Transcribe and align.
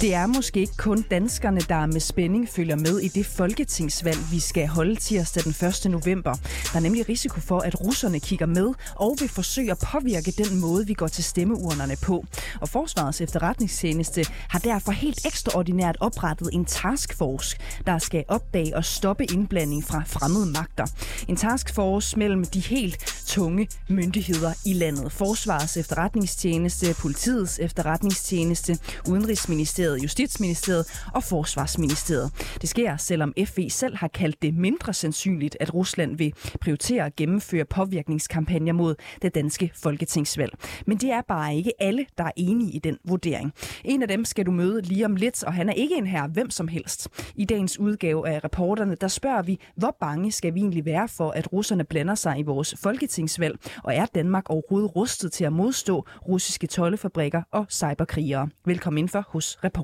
Det 0.00 0.14
er 0.14 0.26
måske 0.26 0.60
ikke 0.60 0.76
kun 0.76 1.02
danskerne, 1.02 1.60
der 1.60 1.86
med 1.86 2.00
spænding 2.00 2.48
følger 2.48 2.76
med 2.76 2.98
i 2.98 3.08
det 3.08 3.26
folketingsvalg, 3.26 4.18
vi 4.30 4.40
skal 4.40 4.66
holde 4.68 4.96
tirsdag 4.96 5.44
den 5.44 5.68
1. 5.68 5.90
november. 5.90 6.32
Der 6.72 6.76
er 6.76 6.80
nemlig 6.80 7.08
risiko 7.08 7.40
for, 7.40 7.58
at 7.58 7.80
russerne 7.80 8.20
kigger 8.20 8.46
med 8.46 8.72
og 8.96 9.16
vil 9.20 9.28
forsøge 9.28 9.70
at 9.70 9.78
påvirke 9.92 10.30
den 10.30 10.60
måde, 10.60 10.86
vi 10.86 10.94
går 10.94 11.06
til 11.06 11.24
stemmeurnerne 11.24 11.96
på. 12.02 12.24
Og 12.60 12.68
Forsvarets 12.68 13.20
efterretningstjeneste 13.20 14.24
har 14.48 14.58
derfor 14.58 14.92
helt 14.92 15.26
ekstraordinært 15.26 15.96
oprettet 16.00 16.48
en 16.52 16.64
taskforce, 16.64 17.56
der 17.86 17.98
skal 17.98 18.24
opdage 18.28 18.76
og 18.76 18.84
stoppe 18.84 19.24
indblanding 19.24 19.84
fra 19.84 20.02
fremmede 20.06 20.46
magter. 20.46 20.86
En 21.28 21.36
taskforce 21.36 22.18
mellem 22.18 22.44
de 22.44 22.60
helt 22.60 23.22
tunge 23.26 23.68
myndigheder 23.88 24.52
i 24.66 24.72
landet. 24.72 25.12
Forsvarets 25.12 25.76
efterretningstjeneste, 25.76 26.94
politiets 26.94 27.58
efterretningstjeneste, 27.58 28.78
Udenrigsministeriet, 29.08 29.87
Justitsministeriet 29.96 31.02
og 31.14 31.24
Forsvarsministeriet. 31.24 32.30
Det 32.60 32.68
sker, 32.68 32.96
selvom 32.96 33.34
FE 33.46 33.70
selv 33.70 33.96
har 33.96 34.08
kaldt 34.08 34.42
det 34.42 34.54
mindre 34.54 34.92
sandsynligt, 34.94 35.56
at 35.60 35.74
Rusland 35.74 36.16
vil 36.16 36.34
prioritere 36.60 37.06
at 37.06 37.16
gennemføre 37.16 37.64
påvirkningskampagner 37.64 38.72
mod 38.72 38.94
det 39.22 39.34
danske 39.34 39.72
folketingsvalg. 39.74 40.52
Men 40.86 40.98
det 40.98 41.10
er 41.10 41.22
bare 41.28 41.56
ikke 41.56 41.72
alle, 41.78 42.06
der 42.18 42.24
er 42.24 42.30
enige 42.36 42.72
i 42.72 42.78
den 42.78 42.98
vurdering. 43.04 43.52
En 43.84 44.02
af 44.02 44.08
dem 44.08 44.24
skal 44.24 44.46
du 44.46 44.50
møde 44.50 44.82
lige 44.82 45.04
om 45.04 45.16
lidt, 45.16 45.44
og 45.44 45.52
han 45.52 45.68
er 45.68 45.72
ikke 45.72 45.94
en 45.94 46.06
her 46.06 46.28
hvem 46.28 46.50
som 46.50 46.68
helst. 46.68 47.08
I 47.34 47.44
dagens 47.44 47.78
udgave 47.78 48.28
af 48.28 48.44
reporterne, 48.44 48.94
der 48.94 49.08
spørger 49.08 49.42
vi, 49.42 49.58
hvor 49.76 49.96
bange 50.00 50.32
skal 50.32 50.54
vi 50.54 50.60
egentlig 50.60 50.84
være 50.84 51.08
for, 51.08 51.30
at 51.30 51.52
russerne 51.52 51.84
blander 51.84 52.14
sig 52.14 52.38
i 52.38 52.42
vores 52.42 52.74
folketingsvalg, 52.82 53.58
og 53.84 53.94
er 53.94 54.06
Danmark 54.06 54.50
overhovedet 54.50 54.96
rustet 54.96 55.32
til 55.32 55.44
at 55.44 55.52
modstå 55.52 56.06
russiske 56.28 56.66
tollefabrikker 56.66 57.42
og 57.52 57.66
cyberkrigere? 57.70 58.48
Velkommen 58.64 58.98
ind 58.98 59.08
for 59.08 59.24
hos 59.28 59.58
reporterne. 59.64 59.77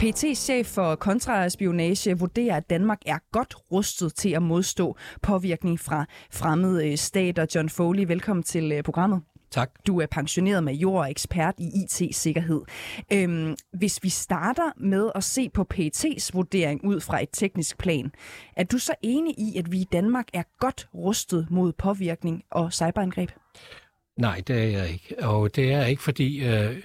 PET's 0.00 0.34
chef 0.34 0.66
for 0.66 0.94
kontraspionage 0.94 2.18
vurderer, 2.18 2.56
at 2.56 2.70
Danmark 2.70 2.98
er 3.06 3.18
godt 3.32 3.54
rustet 3.72 4.14
til 4.14 4.30
at 4.30 4.42
modstå 4.42 4.96
påvirkning 5.22 5.80
fra 5.80 6.06
fremmede 6.32 6.90
øh, 6.90 6.96
stater. 6.96 7.46
John 7.54 7.68
Foley, 7.68 8.06
velkommen 8.06 8.42
til 8.42 8.72
øh, 8.72 8.82
programmet. 8.82 9.22
Tak. 9.50 9.70
Du 9.86 10.00
er 10.00 10.06
pensioneret 10.06 10.64
major 10.64 11.00
og 11.00 11.10
ekspert 11.10 11.54
i 11.58 11.70
IT-sikkerhed. 11.82 12.60
Øhm, 13.12 13.56
hvis 13.72 14.02
vi 14.02 14.08
starter 14.08 14.70
med 14.76 15.10
at 15.14 15.24
se 15.24 15.50
på 15.54 15.66
PET's 15.74 16.30
vurdering 16.32 16.84
ud 16.84 17.00
fra 17.00 17.22
et 17.22 17.28
teknisk 17.32 17.78
plan, 17.78 18.12
er 18.56 18.64
du 18.64 18.78
så 18.78 18.94
enig 19.02 19.34
i, 19.38 19.58
at 19.58 19.72
vi 19.72 19.80
i 19.80 19.86
Danmark 19.92 20.26
er 20.32 20.42
godt 20.58 20.88
rustet 20.94 21.46
mod 21.50 21.72
påvirkning 21.72 22.42
og 22.50 22.72
cyberangreb? 22.72 23.30
Nej, 24.20 24.42
det 24.46 24.56
er 24.56 24.78
jeg 24.78 24.90
ikke. 24.90 25.14
Og 25.22 25.56
det 25.56 25.72
er 25.72 25.84
ikke, 25.86 26.02
fordi 26.02 26.44
øh, 26.44 26.76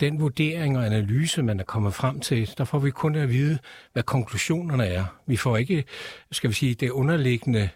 den 0.00 0.20
vurdering 0.20 0.78
og 0.78 0.86
analyse, 0.86 1.42
man 1.42 1.60
er 1.60 1.64
kommet 1.64 1.94
frem 1.94 2.20
til, 2.20 2.50
der 2.58 2.64
får 2.64 2.78
vi 2.78 2.90
kun 2.90 3.14
at 3.14 3.28
vide, 3.28 3.58
hvad 3.92 4.02
konklusionerne 4.02 4.86
er. 4.86 5.04
Vi 5.26 5.36
får 5.36 5.56
ikke, 5.56 5.84
skal 6.32 6.50
vi 6.50 6.54
sige, 6.54 6.74
det 6.74 6.90
underliggende 6.90 7.68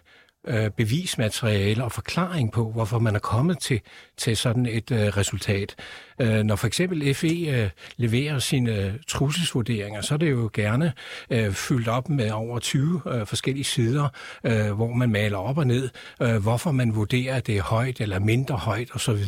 øh, 0.47 0.69
bevismateriale 0.69 1.83
og 1.83 1.91
forklaring 1.91 2.51
på, 2.51 2.71
hvorfor 2.71 2.99
man 2.99 3.15
er 3.15 3.19
kommet 3.19 3.59
til, 3.59 3.81
til 4.17 4.37
sådan 4.37 4.65
et 4.65 4.91
øh, 4.91 4.99
resultat. 4.99 5.75
Øh, 6.19 6.43
når 6.43 6.55
for 6.55 6.67
eksempel 6.67 7.13
FE 7.15 7.27
øh, 7.27 7.69
leverer 7.97 8.39
sine 8.39 8.77
øh, 8.77 8.93
trusselsvurderinger, 9.07 10.01
så 10.01 10.13
er 10.13 10.17
det 10.17 10.31
jo 10.31 10.49
gerne 10.53 10.93
øh, 11.29 11.51
fyldt 11.51 11.87
op 11.87 12.09
med 12.09 12.31
over 12.31 12.59
20 12.59 13.01
øh, 13.07 13.27
forskellige 13.27 13.63
sider, 13.63 14.09
øh, 14.43 14.71
hvor 14.71 14.93
man 14.93 15.09
maler 15.09 15.37
op 15.37 15.57
og 15.57 15.67
ned, 15.67 15.89
øh, 16.21 16.35
hvorfor 16.35 16.71
man 16.71 16.95
vurderer, 16.95 17.35
at 17.35 17.47
det 17.47 17.57
er 17.57 17.61
højt 17.61 18.01
eller 18.01 18.19
mindre 18.19 18.55
højt 18.55 18.89
osv. 18.93 19.23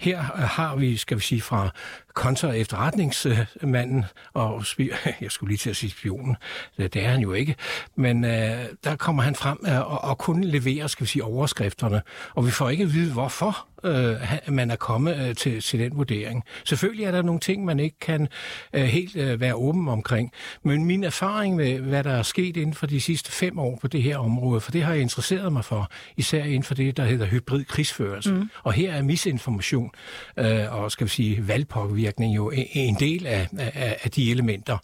Her 0.00 0.18
øh, 0.18 0.42
har 0.42 0.76
vi, 0.76 0.96
skal 0.96 1.16
vi 1.16 1.22
sige, 1.22 1.40
fra 1.40 1.70
kontra 2.14 2.52
efterretningsmanden, 2.52 4.04
og 4.34 4.60
spi- 4.60 5.08
jeg 5.20 5.30
skulle 5.30 5.50
lige 5.50 5.58
til 5.58 5.70
at 5.70 5.76
sige 5.76 5.90
spionen, 5.90 6.36
det 6.78 6.96
er 6.96 7.08
han 7.08 7.20
jo 7.20 7.32
ikke, 7.32 7.54
men 7.96 8.24
øh, 8.24 8.64
der 8.84 8.96
kommer 8.96 9.22
han 9.22 9.34
frem 9.34 9.58
øh, 9.66 9.92
og, 9.92 10.04
og 10.04 10.18
kun 10.18 10.44
leverer, 10.44 10.86
skal 10.86 11.04
vi 11.04 11.08
sige, 11.08 11.24
overskrifterne, 11.24 12.02
og 12.34 12.46
vi 12.46 12.50
får 12.50 12.70
ikke 12.70 12.84
at 12.84 12.92
vide, 12.92 13.12
hvorfor 13.12 13.66
øh, 13.84 14.16
man 14.48 14.70
er 14.70 14.76
kommet 14.76 15.28
øh, 15.28 15.34
til, 15.34 15.60
til 15.60 15.80
den 15.80 15.96
vurdering. 15.96 16.44
Selvfølgelig 16.64 17.04
er 17.04 17.10
der 17.10 17.22
nogle 17.22 17.40
ting, 17.40 17.64
man 17.64 17.80
ikke 17.80 17.98
kan 18.00 18.28
øh, 18.72 18.82
helt 18.82 19.16
øh, 19.16 19.40
være 19.40 19.54
åben 19.54 19.88
omkring, 19.88 20.32
men 20.62 20.84
min 20.84 21.04
erfaring 21.04 21.56
med, 21.56 21.78
hvad 21.78 22.04
der 22.04 22.12
er 22.12 22.22
sket 22.22 22.56
inden 22.56 22.74
for 22.74 22.86
de 22.86 23.00
sidste 23.00 23.32
fem 23.32 23.58
år 23.58 23.78
på 23.80 23.88
det 23.88 24.02
her 24.02 24.18
område, 24.18 24.60
for 24.60 24.70
det 24.70 24.82
har 24.82 24.92
jeg 24.92 25.02
interesseret 25.02 25.52
mig 25.52 25.64
for, 25.64 25.90
især 26.16 26.44
inden 26.44 26.62
for 26.62 26.74
det, 26.74 26.96
der 26.96 27.04
hedder 27.04 27.26
hybrid 27.26 27.64
krigsførelse. 27.64 28.34
Mm. 28.34 28.50
Og 28.62 28.72
her 28.72 28.92
er 28.92 29.02
misinformation 29.02 29.90
øh, 30.36 30.74
og 30.74 30.90
skal 30.90 31.04
vi 31.04 31.10
sige 31.10 31.48
valgpåvirkning 31.48 32.36
jo 32.36 32.52
en, 32.72 32.94
del 32.94 33.26
af, 33.26 33.48
af, 33.58 33.98
af 34.04 34.10
de 34.10 34.30
elementer. 34.30 34.78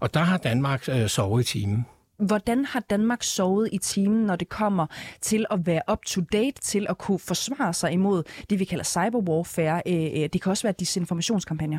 Og 0.00 0.14
der 0.14 0.20
har 0.20 0.38
Danmark 0.38 0.88
øh, 0.88 1.08
sovet 1.08 1.42
i 1.42 1.58
timen. 1.58 1.86
Hvordan 2.18 2.64
har 2.64 2.80
Danmark 2.80 3.22
sovet 3.22 3.68
i 3.72 3.78
timen, 3.78 4.26
når 4.26 4.36
det 4.36 4.48
kommer 4.48 4.86
til 5.20 5.46
at 5.50 5.66
være 5.66 5.82
up-to-date, 5.92 6.60
til 6.62 6.86
at 6.88 6.98
kunne 6.98 7.18
forsvare 7.18 7.74
sig 7.74 7.92
imod 7.92 8.22
det, 8.50 8.58
vi 8.58 8.64
kalder 8.64 8.84
cyberwarfare? 8.84 9.82
Øh, 9.86 10.22
øh, 10.22 10.28
det 10.32 10.42
kan 10.42 10.50
også 10.50 10.62
være 10.62 10.74
disinformationskampagner. 10.78 11.78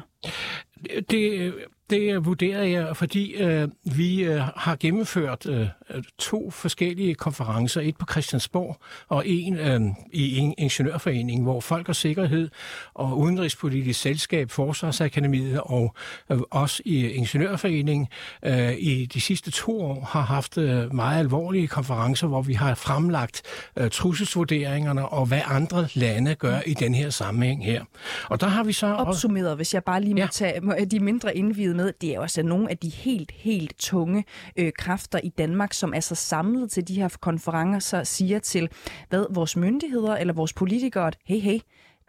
Det, 1.10 1.54
det 1.90 2.26
vurderer 2.26 2.64
jeg, 2.64 2.98
fordi 2.98 3.34
øh, 3.34 3.68
vi 3.98 4.24
øh, 4.24 4.42
har 4.56 4.76
gennemført 4.80 5.46
øh, 5.46 5.68
to 6.20 6.50
forskellige 6.52 7.16
konferencer, 7.16 7.82
et 7.82 7.98
på 7.98 8.06
Christiansborg 8.12 8.78
og 9.10 9.24
en 9.28 9.58
øh, 9.58 9.82
i 10.14 10.38
en 10.38 10.54
ingeniørforening, 10.58 11.44
hvor 11.44 11.62
Folk 11.62 11.90
og 11.90 11.96
Sikkerhed 11.96 12.50
og 12.94 13.18
Udenrigspolitisk 13.20 14.00
Selskab, 14.02 14.52
Forsvarsakademiet 14.52 15.62
og 15.62 15.96
øh, 16.32 16.40
os 16.52 16.82
i 16.86 17.08
ingeniørforeningen 17.08 18.08
øh, 18.46 18.74
i 18.78 19.06
de 19.06 19.22
sidste 19.22 19.52
to 19.52 19.82
år 19.82 20.08
har 20.12 20.22
haft 20.22 20.58
øh, 20.58 20.94
meget 20.96 21.20
alvorlige 21.20 21.68
konferencer, 21.68 22.28
hvor 22.28 22.42
vi 22.42 22.54
har 22.54 22.76
fremlagt 22.76 23.42
øh, 23.78 23.90
trusselsvurderingerne 23.90 25.10
og 25.10 25.26
hvad 25.26 25.42
andre 25.46 25.88
lande 25.94 26.36
gør 26.36 26.60
i 26.66 26.74
den 26.74 26.96
her 26.96 27.10
sammenhæng 27.10 27.66
her. 27.66 27.84
Og 28.30 28.42
der 28.42 28.48
har 28.48 28.64
vi 28.64 28.74
så 28.74 28.88
også... 28.88 29.02
Opsummeret, 29.08 29.56
hvis 29.56 29.74
jeg 29.74 29.84
bare 29.84 30.02
lige 30.02 30.14
må 30.14 30.20
Ja. 30.20 30.28
tage 30.32 30.62
må- 30.62 30.74
de 30.92 31.00
mindre 31.00 31.38
indvidede 31.38 31.76
med, 31.76 31.94
det 32.02 32.10
er 32.10 32.16
jo 32.16 32.22
altså 32.22 32.44
nogle 32.44 32.70
af 32.70 32.78
de 32.78 32.90
helt, 32.90 33.32
helt 33.36 33.74
tunge 33.80 34.26
øh, 34.58 34.72
kræfter 34.78 35.20
i 35.24 35.30
Danmark, 35.30 35.74
som 35.78 35.94
er 35.94 36.00
så 36.00 36.16
samlet 36.16 36.72
til 36.72 36.88
de 36.88 36.96
her 36.96 37.10
konferencer, 37.22 37.80
så 37.80 38.12
siger 38.12 38.40
til 38.40 38.70
hvad 39.10 39.26
vores 39.30 39.56
myndigheder 39.56 40.16
eller 40.16 40.34
vores 40.34 40.54
politikere, 40.54 41.08
at 41.08 41.18
hey, 41.26 41.40
hey, 41.40 41.60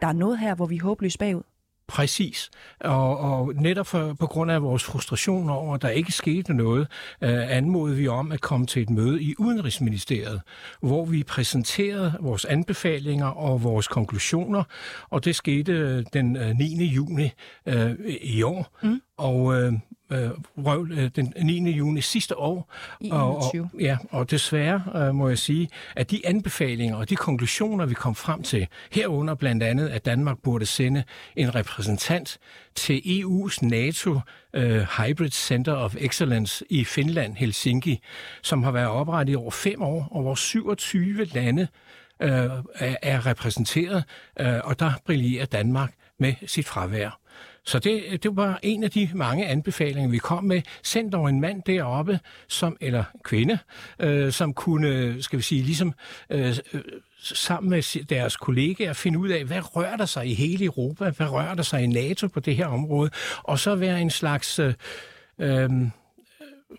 der 0.01 0.07
er 0.07 0.13
noget 0.13 0.39
her, 0.39 0.55
hvor 0.55 0.65
vi 0.65 0.75
er 0.75 0.83
håbløst 0.83 1.19
bagud. 1.19 1.43
Præcis. 1.89 2.49
Og, 2.79 3.17
og 3.17 3.53
netop 3.55 3.87
for, 3.87 4.13
på 4.13 4.27
grund 4.27 4.51
af 4.51 4.63
vores 4.63 4.83
frustration 4.83 5.49
over, 5.49 5.75
at 5.75 5.81
der 5.81 5.89
ikke 5.89 6.11
skete 6.11 6.53
noget, 6.53 6.87
øh, 7.21 7.57
anmodede 7.57 7.97
vi 7.97 8.07
om 8.07 8.31
at 8.31 8.41
komme 8.41 8.65
til 8.65 8.81
et 8.81 8.89
møde 8.89 9.23
i 9.23 9.35
Udenrigsministeriet, 9.39 10.41
hvor 10.81 11.05
vi 11.05 11.23
præsenterede 11.23 12.13
vores 12.19 12.45
anbefalinger 12.45 13.25
og 13.27 13.63
vores 13.63 13.87
konklusioner, 13.87 14.63
og 15.09 15.25
det 15.25 15.35
skete 15.35 15.71
øh, 15.71 16.05
den 16.13 16.37
øh, 16.37 16.55
9. 16.57 16.85
juni 16.85 17.31
øh, 17.65 17.91
i 18.21 18.41
år. 18.43 18.77
Mm. 18.83 19.01
Og 19.19 19.61
øh, 19.61 19.73
øh, 20.11 20.29
røv, 20.57 20.87
øh, 20.91 21.11
den 21.15 21.33
9. 21.41 21.71
juni 21.71 22.01
sidste 22.01 22.37
år. 22.37 22.73
I 23.01 23.09
og, 23.11 23.37
og, 23.37 23.51
21. 23.53 23.69
ja, 23.79 23.97
og 24.11 24.31
desværre 24.31 24.83
øh, 24.95 25.15
må 25.15 25.29
jeg 25.29 25.37
sige, 25.37 25.69
at 25.95 26.11
de 26.11 26.21
anbefalinger 26.27 26.95
og 26.95 27.09
de 27.09 27.15
konklusioner, 27.15 27.85
vi 27.85 27.93
kom 27.93 28.15
frem 28.15 28.43
til, 28.43 28.67
herunder 28.91 29.35
blandt 29.35 29.63
andet, 29.63 29.89
at 29.89 30.05
Danmark 30.05 30.37
burde 30.43 30.65
sende 30.65 31.03
en 31.35 31.55
repræsentant 31.55 32.37
til 32.75 33.01
EU's 33.05 33.57
NATO 33.61 34.19
øh, 34.53 34.81
Hybrid 34.81 35.31
Center 35.31 35.73
of 35.73 35.95
Excellence 35.97 36.65
i 36.69 36.83
Finland, 36.83 37.35
Helsinki, 37.35 37.99
som 38.41 38.63
har 38.63 38.71
været 38.71 38.87
oprettet 38.87 39.33
i 39.33 39.35
over 39.35 39.51
fem 39.51 39.81
år, 39.81 40.07
og 40.11 40.21
hvor 40.21 40.35
27 40.35 41.25
lande 41.25 41.67
øh, 42.21 42.29
er, 42.75 42.95
er 43.01 43.25
repræsenteret, 43.25 44.03
øh, 44.39 44.59
og 44.63 44.79
der 44.79 44.91
brillerer 45.05 45.45
Danmark 45.45 45.93
med 46.19 46.33
sit 46.45 46.67
fravær. 46.67 47.19
Så 47.69 47.79
det, 47.79 48.23
det 48.23 48.35
var 48.35 48.59
en 48.63 48.83
af 48.83 48.91
de 48.91 49.09
mange 49.13 49.47
anbefalinger, 49.47 50.09
vi 50.09 50.17
kom 50.17 50.43
med. 50.43 50.61
Send 50.83 51.11
dog 51.11 51.29
en 51.29 51.41
mand 51.41 51.63
deroppe, 51.63 52.19
som, 52.47 52.77
eller 52.81 53.03
kvinde, 53.23 53.57
øh, 53.99 54.31
som 54.31 54.53
kunne, 54.53 55.15
skal 55.23 55.37
vi 55.37 55.43
sige, 55.43 55.63
ligesom 55.63 55.93
øh, 56.29 56.57
øh 56.73 56.81
sammen 57.21 57.69
med 57.69 58.05
deres 58.05 58.37
kollegaer 58.37 58.93
finde 58.93 59.19
ud 59.19 59.29
af, 59.29 59.45
hvad 59.45 59.75
rører 59.75 59.97
der 59.97 60.05
sig 60.05 60.27
i 60.27 60.33
hele 60.33 60.65
Europa, 60.65 61.09
hvad 61.09 61.27
rører 61.27 61.55
der 61.55 61.63
sig 61.63 61.83
i 61.83 61.87
NATO 61.87 62.27
på 62.27 62.39
det 62.39 62.55
her 62.55 62.67
område, 62.67 63.11
og 63.43 63.59
så 63.59 63.75
være 63.75 64.01
en 64.01 64.09
slags... 64.09 64.59
Øh, 64.59 64.73
øh, 65.39 65.69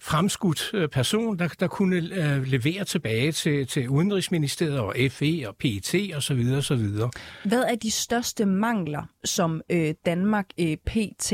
fremskudt 0.00 0.70
øh, 0.75 0.88
person, 0.88 1.38
der, 1.38 1.48
der 1.48 1.66
kunne 1.69 1.96
øh, 1.96 2.46
levere 2.46 2.84
tilbage 2.84 3.32
til, 3.32 3.66
til 3.66 3.88
Udenrigsministeriet 3.88 4.78
og 4.78 4.94
FE 5.10 5.44
og 5.48 5.56
PET 5.56 6.16
osv. 6.16 6.37
videre. 6.37 7.10
Hvad 7.44 7.62
er 7.62 7.75
de 7.75 7.90
største 7.90 8.46
mangler, 8.46 9.02
som 9.25 9.62
øh, 9.70 9.94
Danmark 10.06 10.46
øh, 10.60 10.76
PT 10.76 11.32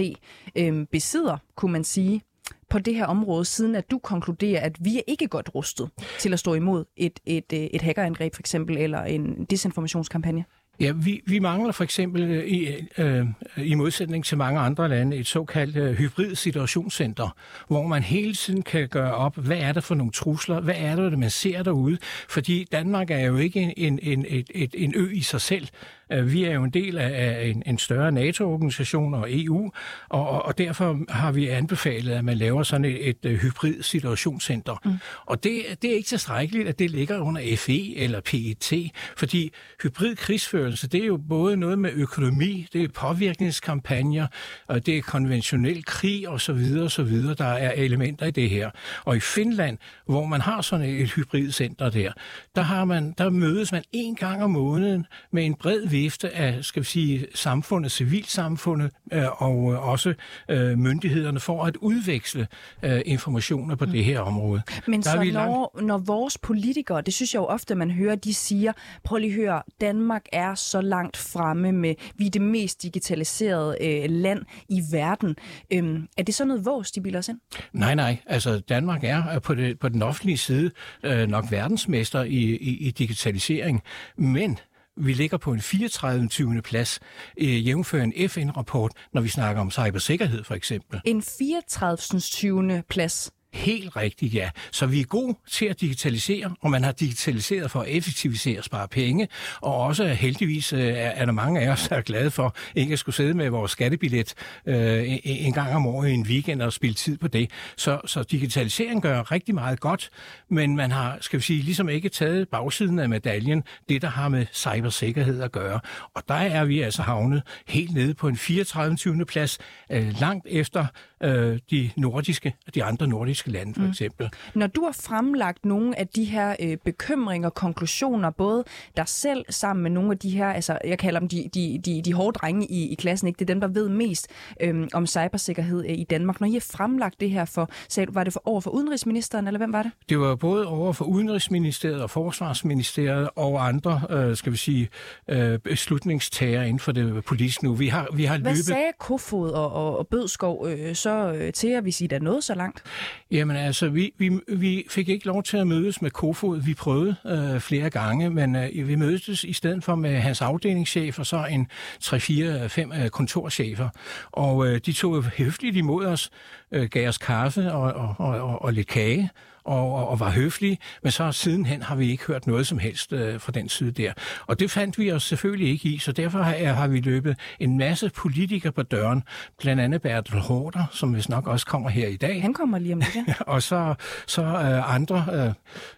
øh, 0.57 0.87
besidder, 0.93 1.37
kunne 1.57 1.73
man 1.73 1.85
sige, 1.85 2.23
på 2.71 2.79
det 2.79 2.95
her 2.95 3.07
område, 3.07 3.45
siden 3.45 3.75
at 3.75 3.91
du 3.91 3.99
konkluderer, 3.99 4.61
at 4.61 4.77
vi 4.85 4.99
er 4.99 5.03
ikke 5.07 5.29
godt 5.29 5.51
rustet 5.55 5.91
til 6.19 6.33
at 6.33 6.39
stå 6.39 6.55
imod 6.55 6.85
et, 6.97 7.21
et, 7.27 7.53
øh, 7.53 7.59
et 7.61 7.83
hackerangreb 7.83 8.35
for 8.35 8.43
eksempel, 8.43 8.77
eller 8.77 9.03
en 9.03 9.45
desinformationskampagne? 9.45 10.45
Ja, 10.81 10.93
vi, 10.93 11.23
vi 11.27 11.39
mangler 11.39 11.73
for 11.73 11.85
eksempel 11.85 12.23
øh, 12.23 12.47
i, 12.47 12.69
øh, 12.99 13.27
i 13.57 13.75
modsætning 13.75 14.25
til 14.25 14.39
mange 14.39 14.61
andre 14.61 14.89
lande 14.89 15.17
et 15.17 15.27
såkaldt 15.27 15.77
øh, 15.77 15.95
hybrid 15.95 16.35
situationscenter, 16.35 17.37
hvor 17.69 17.87
man 17.87 18.03
hele 18.03 18.35
tiden 18.35 18.63
kan 18.63 18.89
gøre 18.89 19.15
op, 19.15 19.37
hvad 19.37 19.59
er 19.59 19.73
der 19.73 19.81
for 19.81 19.95
nogle 19.95 20.13
trusler, 20.13 20.61
hvad 20.61 20.75
er 20.79 20.97
det, 20.97 21.19
man 21.19 21.31
ser 21.31 21.63
derude, 21.63 21.99
fordi 22.29 22.65
Danmark 22.73 23.11
er 23.11 23.19
jo 23.19 23.37
ikke 23.37 23.61
en, 23.61 23.73
en, 23.77 23.99
en, 24.03 24.27
et, 24.29 24.51
et, 24.55 24.75
en 24.79 24.93
ø 24.97 25.11
i 25.13 25.21
sig 25.21 25.41
selv. 25.41 25.69
Øh, 26.13 26.33
vi 26.33 26.45
er 26.45 26.55
jo 26.55 26.65
en 26.65 26.71
del 26.71 26.99
af 26.99 27.47
en, 27.47 27.63
en 27.67 27.79
større 27.79 28.13
NATO-organisation 28.13 29.15
og 29.15 29.27
EU, 29.29 29.71
og, 30.09 30.43
og 30.43 30.59
derfor 30.59 30.99
har 31.09 31.33
vi 31.33 31.49
anbefalet, 31.49 32.13
at 32.13 32.25
man 32.25 32.37
laver 32.37 32.63
sådan 32.63 32.85
et, 32.85 33.09
et, 33.09 33.17
et 33.23 33.39
hybrid 33.39 33.83
situationscenter. 33.83 34.77
Mm. 34.85 34.93
Og 35.27 35.45
det, 35.45 35.63
det 35.83 35.91
er 35.91 35.95
ikke 35.95 36.09
tilstrækkeligt, 36.09 36.69
at 36.69 36.79
det 36.79 36.91
ligger 36.91 37.19
under 37.19 37.57
FE 37.57 37.97
eller 37.97 38.21
PET, 38.21 38.93
fordi 39.17 39.53
hybrid 39.83 40.17
krigsførelse, 40.17 40.89
det 40.89 41.03
er 41.03 41.07
jo 41.07 41.17
både 41.29 41.57
noget 41.57 41.79
med 41.79 41.91
økonomi, 41.95 42.69
det 42.73 42.83
er 42.83 42.89
påvirkningskampagner, 42.89 44.27
og 44.67 44.87
det 44.87 44.97
er 44.97 45.03
konventionel 45.03 45.85
krig 45.85 46.29
osv. 46.29 46.79
osv. 46.85 47.23
Der 47.39 47.45
er 47.45 47.73
elementer 47.73 48.27
i 48.27 48.31
det 48.31 48.51
her. 48.51 48.71
Og 49.05 49.17
i 49.17 49.21
Finland, 49.21 49.79
hvor 50.07 50.27
man 50.27 50.41
har 50.41 50.61
sådan 50.61 50.87
et 50.87 51.11
hybridcenter 51.11 51.91
der, 51.91 52.13
der, 52.55 52.63
har 52.63 52.85
man, 52.85 53.15
der 53.19 53.31
mødes 53.31 53.73
man 53.73 53.83
en 53.93 54.15
gang 54.15 54.43
om 54.43 54.51
måneden 54.51 55.07
med 55.31 55.47
en 55.47 55.55
bred 55.55 55.87
vifte 55.97 56.31
af, 56.31 56.65
skal 56.65 56.83
vi 56.83 56.87
sige, 56.87 57.27
samfundet, 57.35 57.93
civilsamfundet 57.93 58.91
øh, 59.13 59.43
og 59.43 59.73
øh, 59.73 59.89
også 59.89 60.15
øh, 60.49 60.79
myndighederne 60.79 61.41
for 61.41 61.65
at 61.65 61.77
udveksle 61.77 62.47
øh, 62.83 63.03
informationer 63.05 63.77
på 63.77 63.85
mm. 63.85 63.91
det 63.91 64.05
her 64.05 64.21
område. 64.21 64.63
Men 64.87 65.03
Der 65.03 65.11
så 65.11 65.19
vi 65.19 65.31
når, 65.31 65.73
langt... 65.75 65.87
når 65.87 65.99
vores 65.99 66.39
politikere, 66.39 67.01
det 67.01 67.15
synes 67.15 67.35
jeg 67.35 67.41
jo 67.41 67.45
ofte, 67.45 67.75
man 67.75 67.91
hører, 67.91 68.15
de 68.15 68.35
siger, 68.35 68.73
prøv 69.05 69.19
lige 69.19 69.31
at 69.31 69.37
høre, 69.37 69.63
Danmark 69.81 70.23
er 70.33 70.55
så 70.55 70.81
langt 70.81 71.17
fremme 71.17 71.73
med, 71.73 71.95
vi 72.17 72.27
er 72.27 72.31
det 72.31 72.43
mest 72.43 72.83
digitaliserede 72.83 73.77
øh, 73.81 74.11
land 74.11 74.43
i 74.69 74.83
verden. 74.93 75.37
Øhm, 75.73 76.09
er 76.17 76.23
det 76.23 76.35
så 76.35 76.45
noget 76.45 76.65
vores, 76.65 76.91
de 76.91 77.01
bilder 77.01 77.19
os 77.19 77.29
ind? 77.29 77.41
Nej, 77.73 77.95
nej. 77.95 78.17
Altså 78.27 78.59
Danmark 78.59 79.05
er 79.05 79.39
på, 79.39 79.55
det, 79.55 79.79
på 79.79 79.89
den 79.89 80.03
offentlige 80.03 80.39
side 80.39 80.71
øh, 81.03 81.29
nok 81.29 81.45
verdensmester 81.51 82.23
i, 82.23 82.57
i, 82.57 82.77
i 82.87 82.91
digitalisering, 82.91 83.83
men 84.17 84.59
vi 84.97 85.13
ligger 85.13 85.37
på 85.37 85.53
en 85.53 85.61
34. 85.61 86.63
plads, 86.63 87.01
øh, 87.39 87.67
jævnfører 87.67 88.05
en 88.05 88.29
FN-rapport, 88.29 88.93
når 89.13 89.21
vi 89.21 89.29
snakker 89.29 89.63
om 89.63 89.71
cybersikkerhed 89.71 90.45
for 90.45 90.55
eksempel. 90.55 91.01
En 91.05 91.23
34. 91.23 92.21
20. 92.21 92.83
plads? 92.89 93.31
Helt 93.57 93.97
rigtigt, 93.97 94.35
ja. 94.35 94.51
Så 94.73 94.87
vi 94.87 95.01
er 95.01 95.05
gode 95.05 95.37
til 95.51 95.67
at 95.67 95.81
digitalisere, 95.81 96.55
og 96.61 96.71
man 96.71 96.85
har 96.85 96.93
digitaliseret 96.93 97.71
for 97.71 97.81
at 97.81 97.89
effektivisere 97.89 98.59
og 98.59 98.65
spare 98.65 98.89
penge, 98.89 99.29
og 99.63 99.75
også 99.75 100.07
heldigvis 100.07 100.73
øh, 100.73 100.81
er 100.95 101.25
der 101.25 101.33
mange 101.33 101.61
af 101.61 101.69
os, 101.69 101.89
der 101.89 101.97
er 101.97 102.01
glade 102.01 102.31
for 102.31 102.57
ikke 102.75 102.93
at 102.93 102.99
skulle 102.99 103.17
sidde 103.17 103.35
med 103.35 103.51
vores 103.51 103.71
skattebillet 103.71 104.35
øh, 104.67 105.19
en 105.25 105.53
gang 105.53 105.75
om 105.75 105.87
året 105.87 106.09
i 106.09 106.13
en 106.13 106.27
weekend 106.27 106.63
og 106.63 106.73
spille 106.73 106.95
tid 106.95 107.19
på 107.19 107.29
det. 107.29 107.51
Så, 107.77 108.01
så 108.07 108.23
digitalisering 108.23 109.03
gør 109.03 109.33
rigtig 109.33 109.55
meget 109.55 109.81
godt, 109.81 110.11
men 110.51 110.77
man 110.77 110.91
har, 110.91 111.19
skal 111.21 111.39
vi 111.39 111.45
sige, 111.45 111.63
ligesom 111.63 111.89
ikke 111.89 112.09
taget 112.09 112.49
bagsiden 112.49 112.99
af 112.99 113.09
medaljen, 113.09 113.63
det 113.89 114.03
der 114.03 114.09
har 114.09 114.29
med 114.29 114.47
cybersikkerhed 114.53 115.43
at 115.43 115.53
gøre. 115.53 115.81
Og 116.15 116.23
der 116.29 116.35
er 116.35 116.65
vi 116.65 116.81
altså 116.81 117.03
havnet 117.03 117.43
helt 117.67 117.95
nede 117.95 118.15
på 118.15 118.29
en 118.29 118.37
34. 118.37 119.27
plads, 119.27 119.59
øh, 119.91 120.21
langt 120.21 120.47
efter 120.51 120.87
øh, 121.23 121.59
de 121.71 121.91
nordiske, 121.97 122.55
de 122.75 122.85
andre 122.85 123.07
nordiske 123.07 123.51
lande 123.51 123.75
for 123.75 123.83
mm. 123.83 123.89
eksempel. 123.89 124.31
Når 124.55 124.67
du 124.67 124.85
har 124.85 124.93
fremlagt 124.93 125.65
nogle 125.65 125.99
af 125.99 126.09
de 126.09 126.25
her 126.25 126.57
øh, 126.61 126.77
bekymringer, 126.85 127.51
konklusioner, 127.51 128.31
både 128.31 128.65
dig 128.97 129.09
selv 129.09 129.45
sammen 129.51 129.83
med 129.83 129.91
nogle 129.91 130.11
af 130.11 130.19
de 130.19 130.31
her, 130.31 130.47
altså 130.53 130.79
jeg 130.85 130.99
kalder 130.99 131.21
dem 131.21 131.29
de, 131.29 131.49
de, 131.55 131.81
de, 131.85 132.03
de 132.03 132.13
hårde 132.13 132.39
drenge 132.39 132.67
i, 132.67 132.89
i 132.93 132.95
klassen, 132.95 133.29
ikke? 133.29 133.39
det 133.39 133.45
er 133.51 133.55
dem, 133.55 133.61
der 133.61 133.69
ved 133.69 133.89
mest 133.89 134.29
øh, 134.61 134.89
om 134.93 135.07
cybersikkerhed 135.07 135.85
øh, 135.85 135.99
i 135.99 136.05
Danmark. 136.05 136.41
Når 136.41 136.47
I 136.47 136.53
har 136.53 136.67
fremlagt 136.73 137.21
det 137.21 137.31
her 137.31 137.45
for, 137.45 137.71
sagde 137.89 138.15
var 138.15 138.25
det 138.25 138.33
for, 138.33 138.43
over 138.45 138.61
for 138.61 138.71
udenrigsministeren, 138.71 139.47
eller 139.47 139.59
hvem 139.59 139.73
var 139.73 139.83
det? 139.83 139.93
Det 140.09 140.19
var 140.19 140.37
både 140.37 140.67
over 140.67 140.93
for 140.93 141.05
udenrigsministeriet 141.05 142.03
og 142.03 142.11
forsvarsministeriet 142.11 143.29
og 143.37 143.67
andre, 143.69 144.03
øh, 144.11 144.37
skal 144.37 144.53
vi 144.53 144.57
sige, 144.57 144.89
øh, 145.29 145.59
beslutningstager 145.59 146.63
inden 146.63 146.81
for 146.81 146.93
det 146.93 147.25
politiske 147.25 147.65
nu. 147.65 147.75
Vi 147.75 147.89
har, 147.89 148.09
vi 148.13 148.25
har 148.25 148.39
Hvad 148.39 148.53
løbet... 148.53 148.65
sagde 148.65 148.93
Kofod 148.99 149.51
og, 149.51 149.73
og, 149.73 149.99
og 149.99 150.07
Bødskov 150.09 150.67
øh, 150.69 150.95
så 151.07 151.33
øh, 151.33 151.53
til 151.53 151.71
jer, 151.71 151.81
hvis 151.81 152.01
I 152.01 152.07
da 152.07 152.19
nåede 152.19 152.43
så 152.43 152.55
langt? 152.55 152.83
Jamen 153.31 153.57
altså, 153.57 153.89
vi, 153.89 154.13
vi, 154.19 154.41
vi 154.49 154.87
fik 154.91 155.09
ikke 155.09 155.27
lov 155.27 155.43
til 155.43 155.57
at 155.57 155.67
mødes 155.67 156.03
med 156.03 156.11
Kofod. 156.11 156.61
Vi 156.61 156.75
prøvede 156.75 157.17
øh, 157.27 157.61
flere 157.61 157.91
gange, 157.91 158.31
men 158.31 158.57
øh, 158.57 158.89
vi 158.89 158.95
mødtes 158.95 159.45
i 159.45 159.53
stedet 159.53 159.85
for 159.85 159.95
med 159.95 160.17
hans 160.17 160.43
afdelingschef 160.43 161.19
og 161.19 161.27
så 161.27 161.47
en 161.51 161.67
3-4-5 162.05 163.03
øh, 163.03 163.09
kontorchefer. 163.11 163.89
Og 164.33 164.67
øh, 164.67 164.81
de 164.87 164.93
tog 164.93 165.25
høfligt 165.25 165.77
imod 165.77 166.07
os, 166.07 166.31
øh, 166.73 166.89
gav 166.89 167.09
os 167.09 167.19
kaffe 167.19 167.73
og, 167.73 167.93
og, 167.93 168.15
og, 168.19 168.41
og, 168.41 168.63
og 168.63 168.73
lidt 168.73 168.89
kage 168.89 169.31
og, 169.67 169.95
og, 169.95 170.09
og 170.09 170.21
var 170.21 170.31
høflige, 170.31 170.79
men 171.03 171.13
så 171.13 171.33
sidenhen 171.33 171.83
har 171.83 171.97
vi 171.97 172.11
ikke 172.11 172.25
hørt 172.25 172.47
noget 172.47 172.67
som 172.67 172.79
helst 172.79 173.13
øh, 173.13 173.41
fra 173.41 173.53
den 173.53 173.69
side 173.69 173.91
der. 173.91 174.13
Og 174.47 174.61
det 174.61 174.71
fandt 174.71 174.99
vi 174.99 175.13
os 175.13 175.23
selvfølgelig 175.23 175.69
ikke 175.69 175.89
i, 175.89 175.99
så 175.99 176.13
derfor 176.13 176.43
har, 176.43 176.73
har 176.73 176.89
vi 176.89 177.01
løbet 177.01 177.37
en 177.61 177.79
masse 177.79 178.11
politikere 178.11 178.73
på 178.73 178.83
døren, 178.83 179.23
blandt 179.59 179.83
andet 179.83 180.03
Bertel 180.03 180.39
Hårder, 180.39 180.85
som 180.93 181.17
vist 181.17 181.29
nok 181.29 181.47
også 181.47 181.67
kommer 181.67 181.89
her 181.89 182.09
i 182.09 182.17
dag. 182.17 182.43
Han 182.43 182.55
kommer 182.55 182.79
lige 182.79 182.93
om 182.93 183.01
lidt, 183.01 183.29
ja. 183.29 183.35
og 183.53 183.63
så, 183.63 183.95
så 184.27 184.43
øh, 184.43 184.95
andre, 184.95 185.55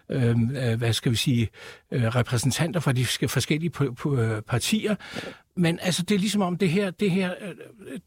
øh, 0.09 0.29
øh, 0.29 0.71
øh, 0.71 0.77
hvad 0.77 0.93
skal 0.93 1.11
vi 1.11 1.17
sige, 1.17 1.49
øh, 1.91 2.03
repræsentanter 2.03 2.79
fra 2.79 2.91
de 2.91 3.05
forskellige 3.05 3.71
øh, 4.05 4.41
partier. 4.41 4.95
Men 5.55 5.79
altså, 5.81 6.03
det 6.03 6.15
er 6.15 6.19
ligesom 6.19 6.41
om 6.41 6.57
det 6.57 6.69
her, 6.69 6.91
det 6.91 7.11
her, 7.11 7.33
øh, 7.41 7.99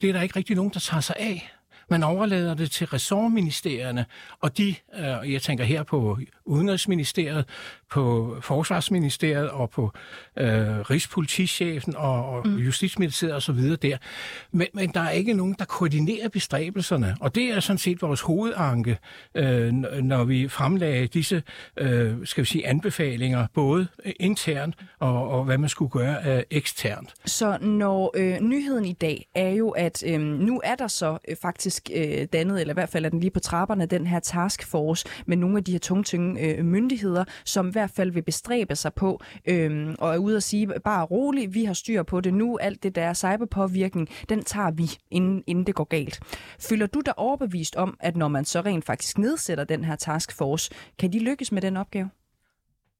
det 0.00 0.08
er 0.08 0.12
der 0.12 0.22
ikke 0.22 0.36
rigtig 0.36 0.56
nogen, 0.56 0.72
der 0.74 0.80
tager 0.80 1.00
sig 1.00 1.16
af. 1.18 1.52
Man 1.90 2.02
overlader 2.02 2.54
det 2.54 2.70
til 2.70 2.86
ressortministerierne, 2.86 4.06
og 4.40 4.58
de, 4.58 4.74
øh, 4.94 5.18
og 5.18 5.32
jeg 5.32 5.42
tænker 5.42 5.64
her 5.64 5.82
på 5.82 6.18
Udenrigsministeriet, 6.44 7.44
på 7.90 8.36
Forsvarsministeriet 8.40 9.50
og 9.50 9.70
på 9.70 9.92
øh, 10.38 10.48
Rigspolitichefen 10.90 11.96
og, 11.96 12.28
og 12.28 12.48
mm. 12.48 12.56
Justitsministeriet 12.56 13.36
osv. 13.36 13.76
der. 13.76 13.96
Men, 14.52 14.66
men 14.74 14.90
der 14.94 15.00
er 15.00 15.10
ikke 15.10 15.32
nogen, 15.32 15.56
der 15.58 15.64
koordinerer 15.64 16.28
bestræbelserne, 16.28 17.16
og 17.20 17.34
det 17.34 17.44
er 17.44 17.60
sådan 17.60 17.78
set 17.78 18.02
vores 18.02 18.20
hovedanke, 18.20 18.98
øh, 19.34 19.72
når 20.02 20.24
vi 20.24 20.48
fremlagde 20.48 21.06
disse 21.06 21.42
øh, 21.76 22.14
skal 22.24 22.42
vi 22.42 22.46
sige, 22.46 22.66
anbefalinger, 22.66 23.46
både 23.54 23.86
internt 24.20 24.74
og, 24.98 25.30
og 25.30 25.44
hvad 25.44 25.58
man 25.58 25.68
skulle 25.68 25.90
gøre 25.90 26.16
øh, 26.26 26.42
eksternt. 26.50 27.14
Så 27.26 27.58
når 27.60 28.12
øh, 28.16 28.40
nyheden 28.40 28.84
i 28.84 28.92
dag 28.92 29.26
er 29.34 29.50
jo, 29.50 29.70
at 29.70 30.02
øh, 30.06 30.20
nu 30.20 30.60
er 30.64 30.74
der 30.74 30.88
så 30.88 31.18
øh, 31.28 31.36
faktisk 31.42 31.90
øh, 31.94 32.26
dannet, 32.32 32.60
eller 32.60 32.72
i 32.72 32.74
hvert 32.74 32.88
fald 32.88 33.04
er 33.04 33.08
den 33.08 33.20
lige 33.20 33.30
på 33.30 33.40
trapperne, 33.40 33.86
den 33.86 34.06
her 34.06 34.20
taskforce 34.20 35.06
med 35.26 35.36
nogle 35.36 35.58
af 35.58 35.64
de 35.64 35.72
her 35.72 35.78
tungtynge 35.78 36.40
øh, 36.40 36.64
myndigheder, 36.64 37.24
som 37.44 37.68
hver 37.68 37.83
hvert 37.84 37.96
fald 37.96 38.10
vil 38.10 38.22
bestræbe 38.22 38.76
sig 38.76 38.94
på 38.94 39.20
øhm, 39.46 39.94
og 39.98 40.14
er 40.14 40.18
ude 40.18 40.36
og 40.36 40.42
sige, 40.42 40.68
bare 40.84 41.04
roligt, 41.04 41.54
vi 41.54 41.64
har 41.64 41.74
styr 41.74 42.02
på 42.02 42.20
det 42.20 42.34
nu, 42.34 42.58
alt 42.58 42.82
det 42.82 42.94
der 42.94 43.14
cyberpåvirkning, 43.14 44.08
den 44.28 44.44
tager 44.44 44.70
vi, 44.70 44.90
inden, 45.10 45.44
inden 45.46 45.66
det 45.66 45.74
går 45.74 45.84
galt. 45.84 46.20
Føler 46.60 46.86
du 46.86 47.00
dig 47.00 47.18
overbevist 47.18 47.76
om, 47.76 47.96
at 48.00 48.16
når 48.16 48.28
man 48.28 48.44
så 48.44 48.60
rent 48.60 48.84
faktisk 48.84 49.18
nedsætter 49.18 49.64
den 49.64 49.84
her 49.84 49.96
taskforce, 49.96 50.70
kan 50.98 51.12
de 51.12 51.18
lykkes 51.18 51.52
med 51.52 51.62
den 51.62 51.76
opgave? 51.76 52.10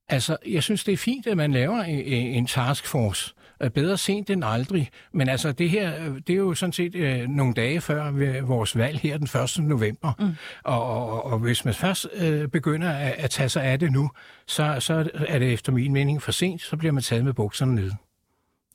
Altså, 0.09 0.37
jeg 0.47 0.63
synes, 0.63 0.83
det 0.83 0.93
er 0.93 0.97
fint, 0.97 1.27
at 1.27 1.37
man 1.37 1.51
laver 1.51 1.81
en, 1.81 2.05
en 2.07 2.45
taskforce. 2.45 3.33
Bedre 3.73 3.97
sent 3.97 4.29
end 4.29 4.43
aldrig. 4.45 4.89
Men 5.13 5.29
altså, 5.29 5.51
det 5.51 5.69
her, 5.69 6.13
det 6.27 6.29
er 6.29 6.37
jo 6.37 6.53
sådan 6.53 6.73
set 6.73 6.95
øh, 6.95 7.27
nogle 7.27 7.53
dage 7.53 7.81
før 7.81 8.41
vores 8.41 8.77
valg 8.77 8.99
her 8.99 9.17
den 9.17 9.41
1. 9.43 9.59
november. 9.59 10.11
Mm. 10.19 10.35
Og, 10.63 10.83
og, 10.83 11.25
og 11.25 11.39
hvis 11.39 11.65
man 11.65 11.73
først 11.73 12.07
øh, 12.13 12.47
begynder 12.47 12.89
at, 12.91 13.11
at 13.11 13.29
tage 13.29 13.49
sig 13.49 13.63
af 13.63 13.79
det 13.79 13.91
nu, 13.91 14.09
så, 14.47 14.75
så 14.79 15.09
er 15.27 15.39
det 15.39 15.53
efter 15.53 15.71
min 15.71 15.93
mening 15.93 16.21
for 16.21 16.31
sent, 16.31 16.61
så 16.61 16.77
bliver 16.77 16.91
man 16.91 17.03
taget 17.03 17.25
med 17.25 17.33
bukserne 17.33 17.75
ned. 17.75 17.91